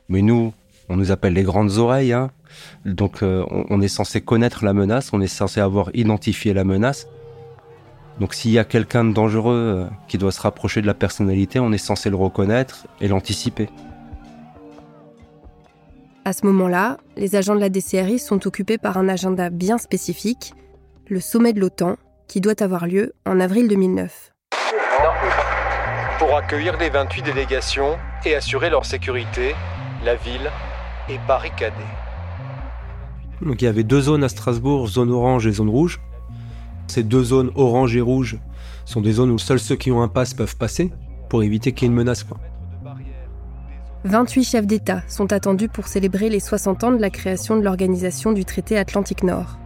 Mais 0.09 0.23
nous, 0.23 0.55
on 0.89 0.97
nous 0.97 1.11
appelle 1.11 1.33
les 1.33 1.43
grandes 1.43 1.79
oreilles. 1.79 2.13
Hein. 2.13 2.31
Donc, 2.85 3.23
euh, 3.23 3.45
on, 3.51 3.67
on 3.71 3.81
est 3.81 3.89
censé 3.89 4.21
connaître 4.21 4.65
la 4.65 4.73
menace, 4.73 5.13
on 5.13 5.21
est 5.21 5.27
censé 5.27 5.61
avoir 5.61 5.91
identifié 5.95 6.55
la 6.55 6.65
menace. 6.65 7.09
Donc, 8.21 8.33
s'il 8.33 8.51
y 8.51 8.59
a 8.59 8.65
quelqu'un 8.65 9.05
de 9.05 9.13
dangereux 9.13 9.55
euh, 9.55 9.87
qui 10.09 10.17
doit 10.17 10.33
se 10.33 10.41
rapprocher 10.41 10.81
de 10.81 10.87
la 10.87 10.95
personnalité, 10.95 11.61
on 11.61 11.73
est 11.73 11.79
censé 11.79 12.09
le 12.09 12.17
reconnaître 12.17 12.87
et 13.01 13.09
l'anticiper. 13.09 13.69
À 16.25 16.33
ce 16.33 16.47
moment-là, 16.47 16.97
les 17.17 17.37
agents 17.37 17.55
de 17.55 17.61
la 17.61 17.69
DCRI 17.69 18.19
sont 18.19 18.47
occupés 18.47 18.79
par 18.79 18.97
un 18.97 19.09
agenda 19.09 19.51
bien 19.51 19.79
spécifique, 19.79 20.55
le 21.09 21.21
sommet 21.21 21.53
de 21.53 21.61
l'OTAN, 21.61 21.97
qui 22.27 22.41
doit 22.41 22.61
avoir 22.63 22.87
lieu 22.87 23.13
en 23.27 23.39
avril 23.39 23.69
2009. 23.69 24.33
Pour 26.19 26.37
accueillir 26.37 26.77
les 26.79 26.91
28 26.91 27.23
délégations 27.23 27.97
et 28.25 28.35
assurer 28.35 28.71
leur 28.71 28.87
sécurité, 28.87 29.55
la 30.05 30.17
ville 30.17 30.51
est 31.09 31.21
barricadée. 31.27 31.77
Donc, 33.43 33.61
il 33.63 33.67
y 33.67 33.69
avait 33.69 33.85
deux 33.85 34.01
zones 34.01 34.25
à 34.25 34.29
Strasbourg, 34.29 34.89
zone 34.89 35.11
orange 35.11 35.47
et 35.47 35.53
zone 35.53 35.69
rouge. 35.69 36.01
Ces 36.87 37.03
deux 37.03 37.23
zones 37.23 37.51
orange 37.55 37.97
et 37.97 38.01
rouge 38.01 38.39
sont 38.85 39.01
des 39.01 39.13
zones 39.13 39.31
où 39.31 39.39
seuls 39.39 39.59
ceux 39.59 39.77
qui 39.77 39.91
ont 39.91 40.03
un 40.03 40.09
pass 40.09 40.35
peuvent 40.35 40.57
passer 40.57 40.93
pour 41.29 41.43
éviter 41.43 41.73
qu'il 41.73 41.87
y 41.87 41.87
ait 41.87 41.93
une 41.93 41.97
menace. 41.97 42.25
Quoi. 42.25 42.39
28 44.05 44.45
chefs 44.45 44.67
d'État 44.67 45.03
sont 45.09 45.33
attendus 45.33 45.69
pour 45.69 45.89
célébrer 45.89 46.29
les 46.29 46.39
60 46.39 46.85
ans 46.85 46.93
de 46.93 47.01
la 47.01 47.11
création 47.11 47.57
de 47.57 47.63
l'organisation 47.63 48.33
du 48.33 48.45
traité 48.45 48.79
Atlantique 48.79 49.25
Nord. 49.25 49.59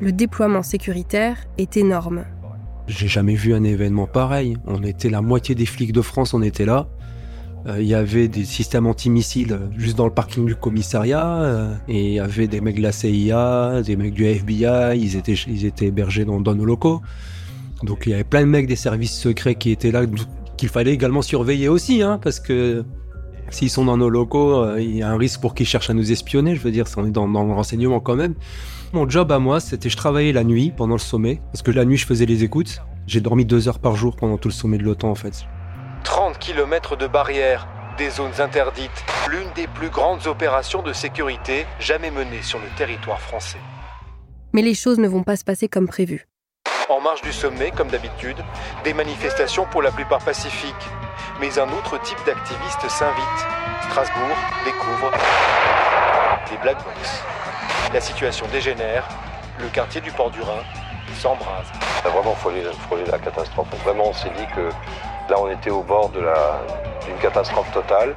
Le 0.00 0.12
déploiement 0.12 0.62
sécuritaire 0.62 1.36
est 1.58 1.76
énorme. 1.76 2.24
J'ai 2.86 3.08
jamais 3.08 3.34
vu 3.34 3.52
un 3.52 3.64
événement 3.64 4.06
pareil. 4.06 4.56
On 4.66 4.82
était 4.82 5.10
la 5.10 5.22
moitié 5.22 5.54
des 5.54 5.66
flics 5.66 5.92
de 5.92 6.02
France, 6.02 6.34
on 6.34 6.42
était 6.42 6.64
là. 6.64 6.86
Euh, 7.66 7.80
Il 7.80 7.86
y 7.86 7.94
avait 7.94 8.28
des 8.28 8.44
systèmes 8.44 8.86
antimissiles 8.86 9.58
juste 9.76 9.96
dans 9.96 10.06
le 10.06 10.12
parking 10.12 10.46
du 10.46 10.54
commissariat. 10.54 11.42
euh, 11.42 11.74
et 11.88 12.08
il 12.08 12.12
y 12.14 12.20
avait 12.20 12.48
des 12.48 12.60
mecs 12.60 12.76
de 12.76 12.82
la 12.82 12.92
CIA, 12.92 13.82
des 13.84 13.96
mecs 13.96 14.14
du 14.14 14.24
FBI. 14.24 14.98
Ils 14.98 15.16
étaient, 15.16 15.34
ils 15.46 15.64
étaient 15.66 15.86
hébergés 15.86 16.24
dans, 16.24 16.40
dans 16.40 16.54
nos 16.54 16.64
locaux. 16.64 17.00
Donc 17.82 18.04
il 18.06 18.10
y 18.10 18.14
avait 18.14 18.24
plein 18.24 18.40
de 18.42 18.46
mecs 18.46 18.66
des 18.66 18.76
services 18.76 19.18
secrets 19.18 19.54
qui 19.54 19.70
étaient 19.70 19.90
là, 19.90 20.02
qu'il 20.56 20.68
fallait 20.68 20.92
également 20.92 21.22
surveiller 21.22 21.68
aussi, 21.68 22.02
hein, 22.02 22.18
parce 22.22 22.38
que 22.40 22.84
s'ils 23.50 23.70
sont 23.70 23.84
dans 23.86 23.96
nos 23.96 24.10
locaux, 24.10 24.54
euh, 24.62 24.80
il 24.80 24.96
y 24.96 25.02
a 25.02 25.10
un 25.10 25.16
risque 25.16 25.40
pour 25.40 25.54
qu'ils 25.54 25.66
cherchent 25.66 25.90
à 25.90 25.94
nous 25.94 26.12
espionner. 26.12 26.54
Je 26.56 26.60
veux 26.60 26.70
dire, 26.70 26.86
on 26.96 27.06
est 27.06 27.10
dans, 27.10 27.28
dans 27.28 27.44
le 27.44 27.52
renseignement 27.52 28.00
quand 28.00 28.16
même. 28.16 28.34
Mon 28.92 29.08
job 29.08 29.30
à 29.32 29.38
moi, 29.38 29.60
c'était 29.60 29.88
je 29.88 29.96
travaillais 29.96 30.32
la 30.32 30.44
nuit 30.44 30.72
pendant 30.76 30.94
le 30.94 31.00
sommet, 31.00 31.40
parce 31.52 31.62
que 31.62 31.70
la 31.70 31.84
nuit 31.84 31.96
je 31.96 32.06
faisais 32.06 32.26
les 32.26 32.42
écoutes. 32.44 32.82
J'ai 33.06 33.20
dormi 33.20 33.44
deux 33.44 33.68
heures 33.68 33.78
par 33.78 33.96
jour 33.96 34.14
pendant 34.16 34.36
tout 34.36 34.48
le 34.48 34.54
sommet 34.54 34.78
de 34.78 34.82
l'OTAN 34.84 35.10
en 35.10 35.14
fait. 35.14 35.44
30 36.30 36.38
km 36.38 36.94
de 36.94 37.08
barrières, 37.08 37.66
des 37.98 38.08
zones 38.08 38.40
interdites, 38.40 39.04
l'une 39.28 39.50
des 39.56 39.66
plus 39.66 39.88
grandes 39.88 40.28
opérations 40.28 40.80
de 40.80 40.92
sécurité 40.92 41.66
jamais 41.80 42.12
menées 42.12 42.42
sur 42.42 42.60
le 42.60 42.68
territoire 42.76 43.20
français. 43.20 43.58
Mais 44.52 44.62
les 44.62 44.74
choses 44.74 45.00
ne 45.00 45.08
vont 45.08 45.24
pas 45.24 45.34
se 45.34 45.42
passer 45.42 45.66
comme 45.66 45.88
prévu. 45.88 46.28
En 46.88 47.00
marge 47.00 47.20
du 47.22 47.32
sommet, 47.32 47.72
comme 47.72 47.88
d'habitude, 47.88 48.36
des 48.84 48.94
manifestations 48.94 49.66
pour 49.72 49.82
la 49.82 49.90
plupart 49.90 50.20
pacifiques. 50.24 50.86
Mais 51.40 51.58
un 51.58 51.68
autre 51.72 52.00
type 52.00 52.24
d'activiste 52.24 52.88
s'invite. 52.88 53.40
Strasbourg 53.88 54.36
découvre 54.64 55.10
des 56.48 56.58
black 56.58 56.76
box. 56.84 57.24
La 57.92 58.00
situation 58.00 58.46
dégénère, 58.52 59.08
le 59.58 59.66
quartier 59.66 60.00
du 60.00 60.12
Port 60.12 60.30
du 60.30 60.40
Rhin 60.42 60.62
s'embrase. 61.16 61.66
Ça 62.02 62.08
a 62.08 62.10
vraiment 62.10 62.34
frôlé, 62.36 62.62
frôlé 62.86 63.04
la 63.10 63.18
catastrophe. 63.18 63.66
Vraiment, 63.84 64.10
on 64.10 64.12
s'est 64.12 64.30
dit 64.30 64.46
que 64.54 64.70
là, 65.30 65.36
on 65.40 65.48
était 65.48 65.70
au 65.70 65.82
bord 65.82 66.10
d'une 66.10 67.18
catastrophe 67.22 67.72
totale. 67.72 68.14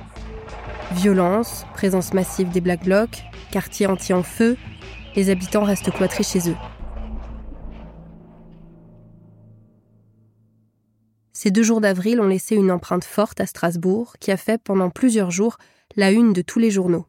Violence, 0.92 1.66
présence 1.74 2.14
massive 2.14 2.50
des 2.50 2.60
Black 2.60 2.84
Blocs, 2.84 3.24
quartier 3.52 3.88
entier 3.88 4.16
en 4.16 4.24
feu, 4.24 4.58
les 5.16 5.30
habitants 5.30 5.64
restent 5.64 5.92
cloîtrés 5.92 6.24
chez 6.24 6.50
eux. 6.50 6.56
Ces 11.32 11.52
deux 11.52 11.64
jours 11.64 11.82
d'avril 11.82 12.20
ont 12.20 12.28
laissé 12.28 12.56
une 12.56 12.72
empreinte 12.72 13.04
forte 13.04 13.40
à 13.42 13.46
Strasbourg 13.46 14.16
qui 14.20 14.32
a 14.32 14.38
fait 14.38 14.62
pendant 14.62 14.90
plusieurs 14.90 15.30
jours 15.30 15.58
la 15.96 16.12
une 16.12 16.34
de 16.34 16.42
tous 16.42 16.60
les 16.60 16.72
journaux. 16.72 17.06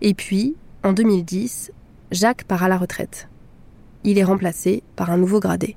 Et 0.00 0.14
puis, 0.14 0.56
en 0.84 0.92
2010, 0.92 1.72
Jacques 2.12 2.44
part 2.44 2.62
à 2.62 2.68
la 2.68 2.78
retraite. 2.78 3.28
Il 4.04 4.18
est 4.18 4.24
remplacé 4.24 4.84
par 4.94 5.10
un 5.10 5.16
nouveau 5.16 5.40
gradé. 5.40 5.76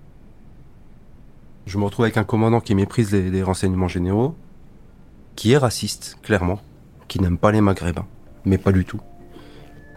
Je 1.69 1.77
me 1.77 1.83
retrouve 1.83 2.05
avec 2.05 2.17
un 2.17 2.23
commandant 2.23 2.61
qui 2.61 2.73
méprise 2.73 3.11
les, 3.11 3.29
les 3.29 3.43
renseignements 3.43 3.87
généraux, 3.87 4.33
qui 5.35 5.51
est 5.51 5.57
raciste, 5.57 6.17
clairement, 6.23 6.59
qui 7.07 7.21
n'aime 7.21 7.37
pas 7.37 7.51
les 7.51 7.61
maghrébins, 7.61 8.07
mais 8.43 8.57
pas 8.57 8.71
du 8.71 8.85
tout. 8.85 8.99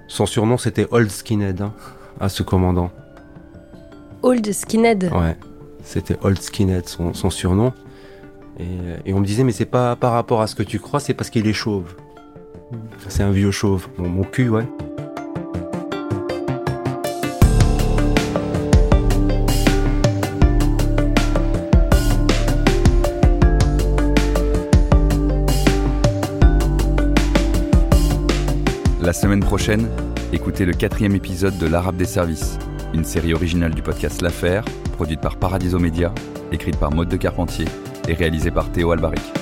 Son 0.06 0.26
surnom 0.26 0.58
c'était 0.58 0.86
Old 0.90 1.10
Skinhead, 1.10 1.62
hein, 1.62 1.72
à 2.20 2.28
ce 2.28 2.42
commandant. 2.42 2.90
Old 4.20 4.52
Skinhead. 4.52 5.10
Ouais, 5.14 5.38
c'était 5.82 6.18
Old 6.20 6.42
Skinhead, 6.42 6.86
son, 6.90 7.14
son 7.14 7.30
surnom. 7.30 7.72
Et, 8.60 8.66
et 9.06 9.14
on 9.14 9.20
me 9.20 9.24
disait, 9.24 9.42
mais 9.42 9.52
c'est 9.52 9.64
pas 9.64 9.96
par 9.96 10.12
rapport 10.12 10.42
à 10.42 10.48
ce 10.48 10.54
que 10.54 10.62
tu 10.62 10.78
crois, 10.78 11.00
c'est 11.00 11.14
parce 11.14 11.30
qu'il 11.30 11.46
est 11.46 11.54
chauve. 11.54 11.94
C'est 13.08 13.22
un 13.22 13.30
vieux 13.30 13.50
chauve. 13.50 13.88
Bon, 13.96 14.10
mon 14.10 14.24
cul, 14.24 14.50
ouais. 14.50 14.66
Prochaine, 29.40 29.88
écoutez 30.32 30.66
le 30.66 30.72
quatrième 30.74 31.14
épisode 31.14 31.56
de 31.56 31.66
L'Arabe 31.66 31.96
des 31.96 32.04
services, 32.04 32.58
une 32.92 33.04
série 33.04 33.32
originale 33.32 33.74
du 33.74 33.80
podcast 33.80 34.20
L'Affaire, 34.20 34.64
produite 34.92 35.20
par 35.20 35.36
Paradiso 35.36 35.78
Media, 35.78 36.12
écrite 36.50 36.76
par 36.76 36.90
Maude 36.90 37.08
de 37.08 37.16
Carpentier 37.16 37.66
et 38.08 38.14
réalisée 38.14 38.50
par 38.50 38.70
Théo 38.70 38.92
Albaric. 38.92 39.41